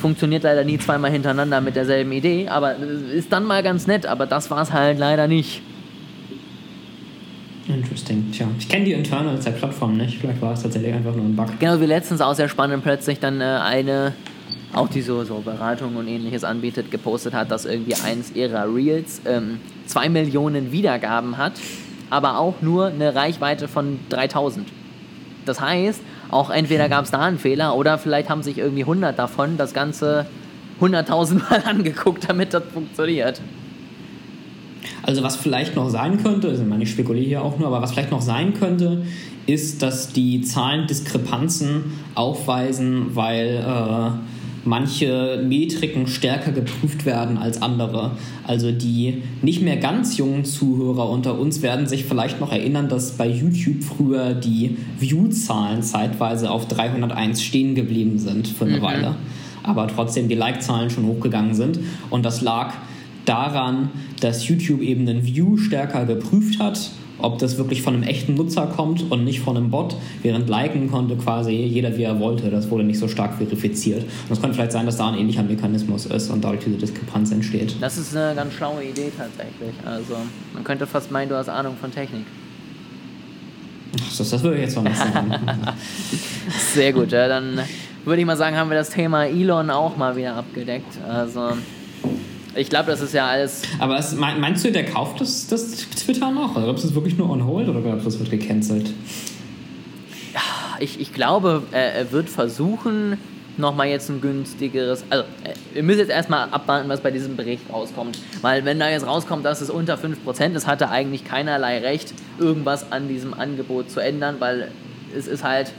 Funktioniert 0.00 0.42
leider 0.42 0.64
nie 0.64 0.78
zweimal 0.78 1.10
hintereinander 1.10 1.60
mit 1.60 1.76
derselben 1.76 2.12
Idee, 2.12 2.48
aber 2.48 2.76
ist 2.76 3.32
dann 3.32 3.44
mal 3.44 3.62
ganz 3.62 3.86
nett, 3.86 4.06
aber 4.06 4.26
das 4.26 4.50
war 4.50 4.62
es 4.62 4.72
halt 4.72 4.98
leider 4.98 5.28
nicht. 5.28 5.62
Interesting. 7.68 8.30
Tja, 8.32 8.46
ich 8.58 8.68
kenne 8.68 8.84
die 8.84 8.92
Internals 8.92 9.44
der 9.44 9.52
Plattform 9.52 9.96
nicht. 9.96 10.18
Vielleicht 10.18 10.42
war 10.42 10.52
es 10.52 10.62
tatsächlich 10.62 10.92
einfach 10.92 11.14
nur 11.14 11.24
ein 11.24 11.36
Bug. 11.36 11.46
Genau, 11.60 11.80
wie 11.80 11.86
letztens 11.86 12.20
auch 12.20 12.34
sehr 12.34 12.48
spannend, 12.48 12.82
plötzlich 12.82 13.20
dann 13.20 13.40
äh, 13.40 13.44
eine 13.44 14.12
auch 14.74 14.88
die 14.88 15.02
so, 15.02 15.24
so 15.24 15.40
Beratung 15.40 15.96
und 15.96 16.08
ähnliches 16.08 16.44
anbietet, 16.44 16.90
gepostet 16.90 17.34
hat, 17.34 17.50
dass 17.50 17.64
irgendwie 17.64 17.94
eins 17.94 18.32
ihrer 18.32 18.72
Reels 18.74 19.20
ähm, 19.26 19.60
zwei 19.86 20.08
Millionen 20.08 20.72
Wiedergaben 20.72 21.36
hat, 21.36 21.54
aber 22.10 22.38
auch 22.38 22.62
nur 22.62 22.86
eine 22.86 23.14
Reichweite 23.14 23.68
von 23.68 23.98
3000. 24.08 24.68
Das 25.44 25.60
heißt, 25.60 26.00
auch 26.30 26.50
entweder 26.50 26.88
gab 26.88 27.04
es 27.04 27.10
da 27.10 27.20
einen 27.20 27.38
Fehler 27.38 27.76
oder 27.76 27.98
vielleicht 27.98 28.30
haben 28.30 28.42
sich 28.42 28.58
irgendwie 28.58 28.82
100 28.82 29.18
davon 29.18 29.58
das 29.58 29.74
Ganze 29.74 30.26
100.000 30.80 31.34
Mal 31.50 31.62
angeguckt, 31.66 32.28
damit 32.28 32.54
das 32.54 32.62
funktioniert. 32.72 33.40
Also 35.02 35.22
was 35.22 35.36
vielleicht 35.36 35.76
noch 35.76 35.88
sein 35.90 36.22
könnte, 36.22 36.48
also 36.48 36.64
ich 36.78 36.90
spekuliere 36.90 37.26
hier 37.26 37.42
auch 37.42 37.58
nur, 37.58 37.68
aber 37.68 37.82
was 37.82 37.92
vielleicht 37.92 38.10
noch 38.10 38.22
sein 38.22 38.54
könnte, 38.54 39.04
ist, 39.46 39.82
dass 39.82 40.12
die 40.12 40.42
Zahlen 40.42 40.86
Diskrepanzen 40.86 41.92
aufweisen, 42.14 43.14
weil 43.14 43.64
äh, 43.66 44.31
manche 44.64 45.42
Metriken 45.46 46.06
stärker 46.06 46.52
geprüft 46.52 47.04
werden 47.04 47.38
als 47.38 47.62
andere. 47.62 48.12
Also 48.46 48.70
die 48.70 49.22
nicht 49.42 49.62
mehr 49.62 49.76
ganz 49.76 50.16
jungen 50.16 50.44
Zuhörer 50.44 51.08
unter 51.08 51.38
uns 51.38 51.62
werden 51.62 51.86
sich 51.86 52.04
vielleicht 52.04 52.40
noch 52.40 52.52
erinnern, 52.52 52.88
dass 52.88 53.12
bei 53.12 53.28
YouTube 53.28 53.82
früher 53.82 54.34
die 54.34 54.76
View-Zahlen 54.98 55.82
zeitweise 55.82 56.50
auf 56.50 56.68
301 56.68 57.42
stehen 57.42 57.74
geblieben 57.74 58.18
sind 58.18 58.48
für 58.48 58.64
eine 58.64 58.78
mhm. 58.78 58.82
Weile. 58.82 59.14
Aber 59.62 59.86
trotzdem 59.86 60.28
die 60.28 60.34
Like-Zahlen 60.34 60.90
schon 60.90 61.06
hochgegangen 61.06 61.54
sind. 61.54 61.78
Und 62.10 62.24
das 62.24 62.40
lag 62.40 62.74
daran, 63.24 63.90
dass 64.20 64.48
YouTube 64.48 64.80
eben 64.80 65.06
den 65.06 65.24
View 65.24 65.56
stärker 65.56 66.04
geprüft 66.04 66.58
hat 66.58 66.90
ob 67.22 67.38
das 67.38 67.58
wirklich 67.58 67.82
von 67.82 67.94
einem 67.94 68.02
echten 68.02 68.34
Nutzer 68.34 68.66
kommt 68.66 69.10
und 69.10 69.24
nicht 69.24 69.40
von 69.40 69.56
einem 69.56 69.70
Bot, 69.70 69.96
während 70.22 70.48
liken 70.48 70.90
konnte 70.90 71.16
quasi 71.16 71.52
jeder, 71.52 71.96
wie 71.96 72.02
er 72.02 72.20
wollte. 72.20 72.50
Das 72.50 72.70
wurde 72.70 72.84
nicht 72.84 72.98
so 72.98 73.08
stark 73.08 73.34
verifiziert. 73.34 74.02
Und 74.02 74.32
es 74.32 74.40
könnte 74.40 74.54
vielleicht 74.54 74.72
sein, 74.72 74.86
dass 74.86 74.96
da 74.96 75.08
ein 75.08 75.18
ähnlicher 75.18 75.42
Mechanismus 75.42 76.06
ist 76.06 76.30
und 76.30 76.42
dadurch 76.44 76.64
diese 76.64 76.76
Diskrepanz 76.76 77.30
entsteht. 77.30 77.76
Das 77.80 77.96
ist 77.98 78.16
eine 78.16 78.34
ganz 78.34 78.54
schlaue 78.54 78.82
Idee 78.84 79.10
tatsächlich. 79.16 79.74
Also 79.84 80.14
man 80.54 80.64
könnte 80.64 80.86
fast 80.86 81.10
meinen, 81.10 81.28
du 81.28 81.36
hast 81.36 81.48
Ahnung 81.48 81.76
von 81.80 81.92
Technik. 81.92 82.24
Ach, 84.00 84.16
das, 84.16 84.30
das 84.30 84.42
würde 84.42 84.56
ich 84.56 84.62
jetzt 84.62 84.76
mal 84.76 84.94
sagen. 84.94 85.34
Sehr 86.74 86.92
gut, 86.92 87.12
ja, 87.12 87.28
dann 87.28 87.60
würde 88.04 88.20
ich 88.20 88.26
mal 88.26 88.36
sagen, 88.36 88.56
haben 88.56 88.70
wir 88.70 88.76
das 88.76 88.90
Thema 88.90 89.26
Elon 89.26 89.70
auch 89.70 89.96
mal 89.96 90.16
wieder 90.16 90.34
abgedeckt. 90.34 90.98
Also 91.06 91.50
ich 92.54 92.68
glaube, 92.68 92.90
das 92.90 93.00
ist 93.00 93.14
ja 93.14 93.26
alles. 93.26 93.62
Aber 93.78 93.98
es, 93.98 94.14
meinst 94.14 94.64
du, 94.64 94.72
der 94.72 94.84
kauft 94.84 95.20
das, 95.20 95.46
das 95.46 95.70
Twitter 95.70 96.30
noch? 96.30 96.56
Oder 96.56 96.64
glaubst 96.64 96.84
du, 96.84 96.88
es 96.88 96.94
wirklich 96.94 97.16
nur 97.16 97.30
on 97.30 97.46
hold 97.46 97.68
oder 97.68 97.80
glaubst 97.80 98.04
du, 98.04 98.08
es 98.10 98.18
wird 98.18 98.30
gecancelt? 98.30 98.92
Ja, 100.34 100.40
ich, 100.80 101.00
ich 101.00 101.12
glaube, 101.12 101.62
er, 101.72 101.94
er 101.94 102.12
wird 102.12 102.28
versuchen, 102.28 103.18
nochmal 103.56 103.88
jetzt 103.88 104.08
ein 104.08 104.20
günstigeres. 104.20 105.04
Also, 105.10 105.24
äh, 105.44 105.54
wir 105.74 105.82
müssen 105.82 106.00
jetzt 106.00 106.10
erstmal 106.10 106.48
abwarten, 106.50 106.88
was 106.88 107.00
bei 107.00 107.10
diesem 107.10 107.36
Bericht 107.36 107.62
rauskommt. 107.72 108.18
Weil, 108.40 108.64
wenn 108.64 108.78
da 108.78 108.88
jetzt 108.88 109.06
rauskommt, 109.06 109.44
dass 109.44 109.60
es 109.60 109.70
unter 109.70 109.96
5% 109.96 110.54
ist, 110.54 110.66
hatte 110.66 110.90
eigentlich 110.90 111.24
keinerlei 111.24 111.78
Recht, 111.78 112.14
irgendwas 112.38 112.92
an 112.92 113.08
diesem 113.08 113.34
Angebot 113.34 113.90
zu 113.90 114.00
ändern, 114.00 114.36
weil 114.38 114.70
es 115.16 115.26
ist 115.26 115.44
halt 115.44 115.72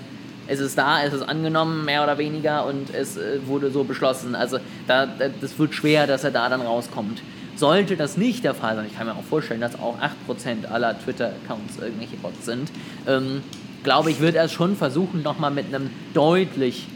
es 0.48 0.60
ist 0.60 0.78
da, 0.78 1.04
es 1.04 1.14
ist 1.14 1.24
angenommen, 1.24 1.86
mehr 1.86 2.04
oder 2.04 2.18
weniger, 2.18 2.66
und 2.66 2.94
es 2.94 3.18
äh, 3.18 3.40
wurde 3.46 3.72
so 3.72 3.84
beschlossen. 3.84 4.36
Also 4.36 4.60
da, 4.88 5.06
das 5.06 5.58
wird 5.58 5.74
schwer, 5.74 6.08
dass 6.08 6.24
er 6.24 6.32
da 6.32 6.50
dann 6.50 6.62
rauskommt. 6.62 7.22
Sollte 7.56 7.96
das 7.96 8.18
nicht 8.18 8.44
der 8.44 8.56
Fall 8.56 8.76
sein, 8.76 8.86
ich 8.90 8.98
kann 8.98 9.08
mir 9.08 9.14
auch 9.14 9.24
vorstellen, 9.24 9.62
dass 9.62 9.76
auch 9.76 9.96
8% 10.28 10.72
aller 10.72 11.00
Twitter-Accounts 11.00 11.78
irgendwelche 11.80 12.18
Bots 12.18 12.46
sind, 12.46 12.72
ähm, 13.08 13.44
glaube 13.84 14.10
ich, 14.10 14.20
wird 14.20 14.36
er 14.36 14.46
es 14.46 14.52
schon 14.52 14.76
versuchen, 14.76 15.22
nochmal 15.22 15.52
mit 15.52 15.68
einem 15.68 15.90
deutlich 16.14 16.88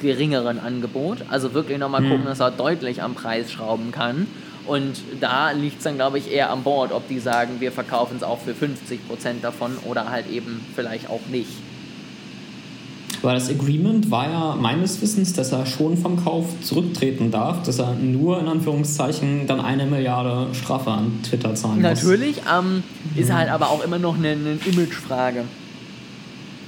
geringeren 0.00 0.58
Angebot, 0.58 1.18
also 1.28 1.54
wirklich 1.54 1.78
nochmal 1.78 2.00
mhm. 2.00 2.10
gucken, 2.10 2.24
dass 2.24 2.40
er 2.40 2.50
deutlich 2.50 3.02
am 3.02 3.14
Preis 3.14 3.52
schrauben 3.52 3.92
kann. 3.92 4.26
Und 4.66 4.96
da 5.20 5.50
liegt 5.50 5.78
es 5.78 5.84
dann, 5.84 5.96
glaube 5.96 6.18
ich, 6.18 6.30
eher 6.30 6.50
am 6.50 6.62
Board, 6.62 6.92
ob 6.92 7.08
die 7.08 7.18
sagen, 7.18 7.60
wir 7.60 7.72
verkaufen 7.72 8.16
es 8.16 8.22
auch 8.22 8.38
für 8.38 8.52
50% 8.52 9.40
davon 9.42 9.76
oder 9.84 10.10
halt 10.10 10.30
eben 10.30 10.64
vielleicht 10.74 11.08
auch 11.08 11.26
nicht. 11.30 11.50
Weil 13.22 13.34
das 13.34 13.50
Agreement 13.50 14.10
war 14.10 14.30
ja 14.30 14.56
meines 14.58 15.02
Wissens, 15.02 15.34
dass 15.34 15.52
er 15.52 15.66
schon 15.66 15.96
vom 15.98 16.22
Kauf 16.24 16.46
zurücktreten 16.62 17.30
darf, 17.30 17.62
dass 17.64 17.78
er 17.78 17.94
nur 17.94 18.40
in 18.40 18.48
Anführungszeichen 18.48 19.46
dann 19.46 19.60
eine 19.60 19.84
Milliarde 19.86 20.54
Strafe 20.54 20.90
an 20.90 21.20
Twitter 21.22 21.54
zahlen 21.54 21.82
muss. 21.82 22.02
Natürlich, 22.02 22.40
ähm, 22.50 22.82
ist 23.16 23.32
halt 23.32 23.50
aber 23.50 23.68
auch 23.68 23.84
immer 23.84 23.98
noch 23.98 24.16
eine, 24.16 24.30
eine 24.30 24.58
Imagefrage, 24.64 25.44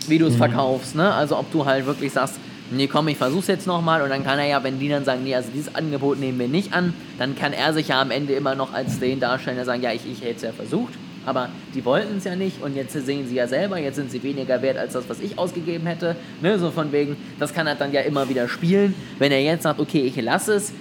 wie 0.08 0.18
du 0.18 0.26
es 0.26 0.34
mhm. 0.34 0.38
verkaufst. 0.38 0.94
Ne? 0.94 1.12
Also 1.12 1.38
ob 1.38 1.50
du 1.52 1.64
halt 1.64 1.86
wirklich 1.86 2.12
sagst, 2.12 2.34
nee 2.70 2.86
komm, 2.86 3.08
ich 3.08 3.16
versuch's 3.16 3.46
jetzt 3.46 3.66
nochmal 3.66 4.02
und 4.02 4.10
dann 4.10 4.22
kann 4.22 4.38
er 4.38 4.46
ja, 4.46 4.62
wenn 4.62 4.78
die 4.78 4.88
dann 4.88 5.04
sagen, 5.04 5.24
nee, 5.24 5.34
also 5.34 5.48
dieses 5.54 5.74
Angebot 5.74 6.18
nehmen 6.20 6.38
wir 6.38 6.48
nicht 6.48 6.74
an, 6.74 6.92
dann 7.18 7.34
kann 7.34 7.54
er 7.54 7.72
sich 7.72 7.88
ja 7.88 8.00
am 8.00 8.10
Ende 8.10 8.34
immer 8.34 8.54
noch 8.54 8.74
als 8.74 9.00
den 9.00 9.20
darstellen, 9.20 9.56
der 9.56 9.64
sagen, 9.64 9.82
ja, 9.82 9.92
ich, 9.92 10.02
ich 10.10 10.20
hätte 10.20 10.36
es 10.36 10.42
ja 10.42 10.52
versucht 10.52 10.92
aber 11.26 11.48
die 11.74 11.84
wollten 11.84 12.18
es 12.18 12.24
ja 12.24 12.36
nicht 12.36 12.62
und 12.62 12.74
jetzt 12.74 12.92
sehen 12.92 13.26
sie 13.28 13.34
ja 13.34 13.46
selber, 13.46 13.78
jetzt 13.78 13.96
sind 13.96 14.10
sie 14.10 14.22
weniger 14.22 14.60
wert 14.62 14.76
als 14.76 14.94
das, 14.94 15.08
was 15.08 15.20
ich 15.20 15.38
ausgegeben 15.38 15.86
hätte. 15.86 16.16
Ne, 16.40 16.58
so 16.58 16.70
von 16.70 16.92
wegen, 16.92 17.16
das 17.38 17.54
kann 17.54 17.66
er 17.66 17.74
dann 17.74 17.92
ja 17.92 18.00
immer 18.00 18.28
wieder 18.28 18.48
spielen. 18.48 18.94
Wenn 19.18 19.32
er 19.32 19.42
jetzt 19.42 19.62
sagt, 19.62 19.80
okay, 19.80 20.00
ich 20.00 20.16
lasse 20.20 20.54
es, 20.54 20.72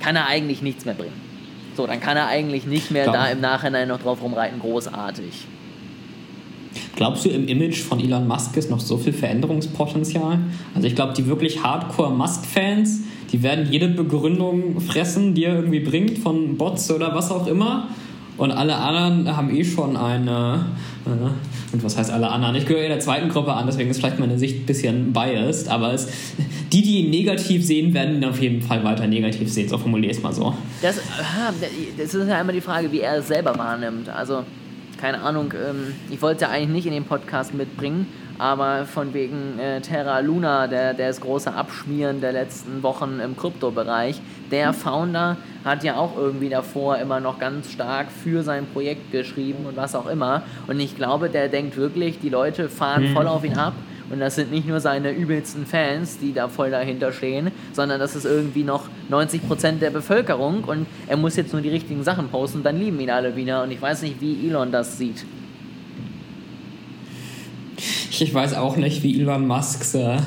kann 0.00 0.16
er 0.16 0.26
eigentlich 0.26 0.62
nichts 0.62 0.84
mehr 0.84 0.94
bringen. 0.94 1.28
So, 1.76 1.86
dann 1.86 2.00
kann 2.00 2.16
er 2.16 2.26
eigentlich 2.26 2.66
nicht 2.66 2.90
mehr 2.90 3.04
Glaub. 3.04 3.14
da 3.14 3.26
im 3.28 3.40
Nachhinein 3.40 3.88
noch 3.88 4.00
drauf 4.00 4.22
rumreiten, 4.22 4.58
großartig. 4.58 5.46
Glaubst 6.96 7.24
du, 7.24 7.28
im 7.28 7.46
Image 7.46 7.80
von 7.82 8.00
Elon 8.00 8.26
Musk 8.26 8.56
ist 8.56 8.70
noch 8.70 8.80
so 8.80 8.96
viel 8.96 9.12
Veränderungspotenzial? 9.12 10.40
Also 10.74 10.86
ich 10.86 10.96
glaube, 10.96 11.14
die 11.14 11.26
wirklich 11.26 11.62
Hardcore 11.62 12.12
Musk-Fans, 12.12 13.02
die 13.30 13.42
werden 13.42 13.70
jede 13.70 13.88
Begründung 13.88 14.80
fressen, 14.80 15.34
die 15.34 15.44
er 15.44 15.54
irgendwie 15.54 15.80
bringt, 15.80 16.18
von 16.18 16.56
Bots 16.56 16.90
oder 16.90 17.14
was 17.14 17.30
auch 17.30 17.46
immer. 17.46 17.88
Und 18.38 18.52
alle 18.52 18.76
anderen 18.76 19.36
haben 19.36 19.54
eh 19.54 19.64
schon 19.64 19.96
eine. 19.96 20.64
Äh, 21.04 21.72
und 21.72 21.84
was 21.84 21.98
heißt 21.98 22.10
alle 22.10 22.30
anderen? 22.30 22.54
Ich 22.54 22.64
gehöre 22.64 22.84
in 22.84 22.88
der 22.88 23.00
zweiten 23.00 23.28
Gruppe 23.28 23.52
an, 23.52 23.66
deswegen 23.66 23.90
ist 23.90 23.98
vielleicht 23.98 24.18
meine 24.18 24.38
Sicht 24.38 24.62
ein 24.62 24.66
bisschen 24.66 25.12
biased. 25.12 25.68
Aber 25.68 25.92
es, 25.92 26.08
die, 26.72 26.80
die 26.80 27.00
ihn 27.00 27.10
negativ 27.10 27.66
sehen, 27.66 27.92
werden 27.92 28.16
ihn 28.16 28.24
auf 28.24 28.40
jeden 28.40 28.62
Fall 28.62 28.82
weiter 28.84 29.06
negativ 29.06 29.52
sehen. 29.52 29.68
So 29.68 29.76
formuliere 29.76 30.12
ich 30.12 30.18
es 30.18 30.22
mal 30.22 30.32
so. 30.32 30.54
Das, 30.80 31.00
das 31.98 32.14
ist 32.14 32.28
ja 32.28 32.40
immer 32.40 32.52
die 32.52 32.60
Frage, 32.60 32.90
wie 32.92 33.00
er 33.00 33.18
es 33.18 33.28
selber 33.28 33.58
wahrnimmt. 33.58 34.08
Also, 34.08 34.44
keine 34.98 35.20
Ahnung, 35.20 35.52
ähm, 35.52 35.94
ich 36.08 36.22
wollte 36.22 36.42
ja 36.42 36.50
eigentlich 36.50 36.70
nicht 36.70 36.86
in 36.86 36.92
den 36.92 37.04
Podcast 37.04 37.52
mitbringen, 37.52 38.06
aber 38.38 38.84
von 38.86 39.14
wegen 39.14 39.58
äh, 39.58 39.80
Terra 39.80 40.20
Luna, 40.20 40.66
der, 40.66 40.94
der 40.94 41.08
das 41.08 41.20
große 41.20 41.52
Abschmieren 41.52 42.20
der 42.20 42.32
letzten 42.32 42.82
Wochen 42.82 43.20
im 43.22 43.36
Kryptobereich, 43.36 44.20
der 44.50 44.72
Founder 44.72 45.36
hat 45.64 45.84
ja 45.84 45.96
auch 45.96 46.16
irgendwie 46.16 46.48
davor 46.48 46.98
immer 46.98 47.20
noch 47.20 47.38
ganz 47.38 47.70
stark 47.70 48.08
für 48.10 48.42
sein 48.42 48.66
Projekt 48.72 49.12
geschrieben 49.12 49.66
und 49.66 49.76
was 49.76 49.94
auch 49.94 50.06
immer. 50.06 50.42
Und 50.66 50.80
ich 50.80 50.96
glaube, 50.96 51.28
der 51.28 51.48
denkt 51.48 51.76
wirklich, 51.76 52.20
die 52.20 52.28
Leute 52.28 52.68
fahren 52.68 53.10
mhm. 53.10 53.14
voll 53.14 53.26
auf 53.26 53.44
ihn 53.44 53.56
ab 53.56 53.74
Und 54.10 54.20
das 54.20 54.36
sind 54.36 54.50
nicht 54.50 54.66
nur 54.66 54.80
seine 54.80 55.10
übelsten 55.10 55.66
Fans, 55.66 56.18
die 56.18 56.32
da 56.32 56.48
voll 56.48 56.70
dahinter 56.70 57.12
stehen, 57.12 57.50
sondern 57.72 58.00
das 58.00 58.16
ist 58.16 58.24
irgendwie 58.24 58.62
noch 58.62 58.84
90% 59.10 59.80
der 59.80 59.90
Bevölkerung 59.90 60.64
und 60.64 60.86
er 61.06 61.16
muss 61.16 61.36
jetzt 61.36 61.52
nur 61.52 61.60
die 61.60 61.68
richtigen 61.68 62.04
Sachen 62.04 62.28
posten, 62.28 62.62
dann 62.62 62.78
lieben 62.78 63.00
ihn 63.00 63.10
alle 63.10 63.36
wieder. 63.36 63.62
Und 63.62 63.70
ich 63.70 63.82
weiß 63.82 64.02
nicht, 64.02 64.20
wie 64.20 64.48
Elon 64.48 64.72
das 64.72 64.96
sieht. 64.96 65.26
Ich 68.20 68.34
weiß 68.34 68.54
auch 68.54 68.76
nicht, 68.76 69.02
wie 69.02 69.20
Elon 69.20 69.46
Musks 69.46 69.94
äh, 69.94 70.18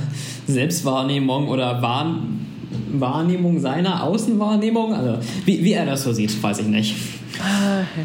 Selbstwahrnehmung 0.47 1.47
oder 1.49 1.81
Wahn 1.81 2.47
Wahrnehmung 2.93 3.59
seiner 3.59 4.03
Außenwahrnehmung, 4.03 4.93
also 4.93 5.19
wie, 5.45 5.63
wie 5.63 5.73
er 5.73 5.85
das 5.85 6.03
so 6.03 6.13
sieht, 6.13 6.41
weiß 6.41 6.59
ich 6.59 6.67
nicht. 6.67 6.95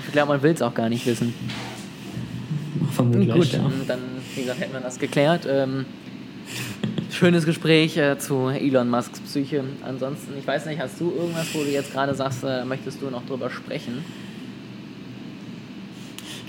Ich 0.07 0.13
glaube, 0.13 0.33
man 0.33 0.43
will 0.43 0.53
es 0.53 0.63
auch 0.63 0.75
gar 0.75 0.89
nicht 0.89 1.07
wissen. 1.07 1.35
Vermutlich. 2.93 3.35
Gut, 3.35 3.53
ja. 3.53 3.61
dann, 3.87 3.99
wie 4.35 4.43
gesagt, 4.43 4.61
hätten 4.61 4.73
wir 4.73 4.81
das 4.81 4.99
geklärt. 4.99 5.47
Ähm, 5.49 5.85
schönes 7.11 7.45
Gespräch 7.45 7.97
äh, 7.97 8.19
zu 8.19 8.49
Elon 8.49 8.89
Musks 8.89 9.21
Psyche. 9.21 9.65
Ansonsten, 9.85 10.33
ich 10.39 10.47
weiß 10.47 10.67
nicht, 10.67 10.81
hast 10.81 11.01
du 11.01 11.11
irgendwas, 11.11 11.47
wo 11.53 11.63
du 11.63 11.71
jetzt 11.71 11.93
gerade 11.93 12.15
sagst, 12.15 12.45
äh, 12.45 12.65
möchtest 12.65 13.03
du 13.03 13.11
noch 13.11 13.27
drüber 13.27 13.51
sprechen? 13.51 14.05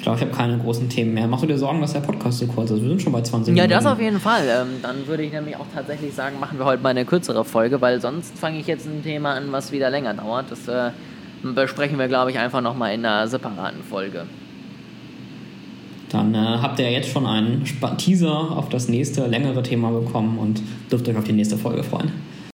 Ich 0.07 0.09
glaube, 0.09 0.23
ich 0.23 0.33
habe 0.37 0.37
keine 0.51 0.57
großen 0.63 0.87
Themen 0.87 1.13
mehr. 1.13 1.27
Machst 1.27 1.43
du 1.43 1.47
dir 1.47 1.57
Sorgen, 1.57 1.81
dass 1.81 1.91
der 1.91 1.99
Podcast 1.99 2.39
so 2.39 2.47
kurz 2.47 2.71
ist? 2.71 2.81
Wir 2.81 2.87
sind 2.87 3.01
schon 3.01 3.11
bei 3.11 3.19
20 3.21 3.57
Ja, 3.57 3.63
Minuten. 3.63 3.83
das 3.83 3.91
auf 3.91 3.99
jeden 3.99 4.21
Fall. 4.21 4.43
Ähm, 4.47 4.67
dann 4.81 5.05
würde 5.05 5.23
ich 5.23 5.33
nämlich 5.33 5.57
auch 5.57 5.65
tatsächlich 5.75 6.13
sagen, 6.13 6.39
machen 6.39 6.57
wir 6.57 6.63
heute 6.63 6.81
mal 6.81 6.91
eine 6.91 7.03
kürzere 7.03 7.43
Folge, 7.43 7.81
weil 7.81 7.99
sonst 7.99 8.39
fange 8.39 8.57
ich 8.57 8.67
jetzt 8.67 8.87
ein 8.87 9.03
Thema 9.03 9.33
an, 9.33 9.51
was 9.51 9.73
wieder 9.73 9.89
länger 9.89 10.13
dauert. 10.13 10.49
Das 10.49 10.65
äh, 10.69 10.91
besprechen 11.43 11.99
wir, 11.99 12.07
glaube 12.07 12.31
ich, 12.31 12.39
einfach 12.39 12.61
nochmal 12.61 12.93
in 12.93 13.05
einer 13.05 13.27
separaten 13.27 13.83
Folge. 13.83 14.27
Dann 16.07 16.33
äh, 16.33 16.37
habt 16.37 16.79
ihr 16.79 16.89
jetzt 16.89 17.09
schon 17.09 17.25
einen 17.25 17.65
Teaser 17.97 18.31
auf 18.55 18.69
das 18.69 18.87
nächste, 18.87 19.27
längere 19.27 19.61
Thema 19.61 19.91
bekommen 19.91 20.37
und 20.37 20.61
dürft 20.89 21.09
euch 21.09 21.17
auf 21.17 21.25
die 21.25 21.33
nächste 21.33 21.57
Folge 21.57 21.83
freuen. 21.83 22.13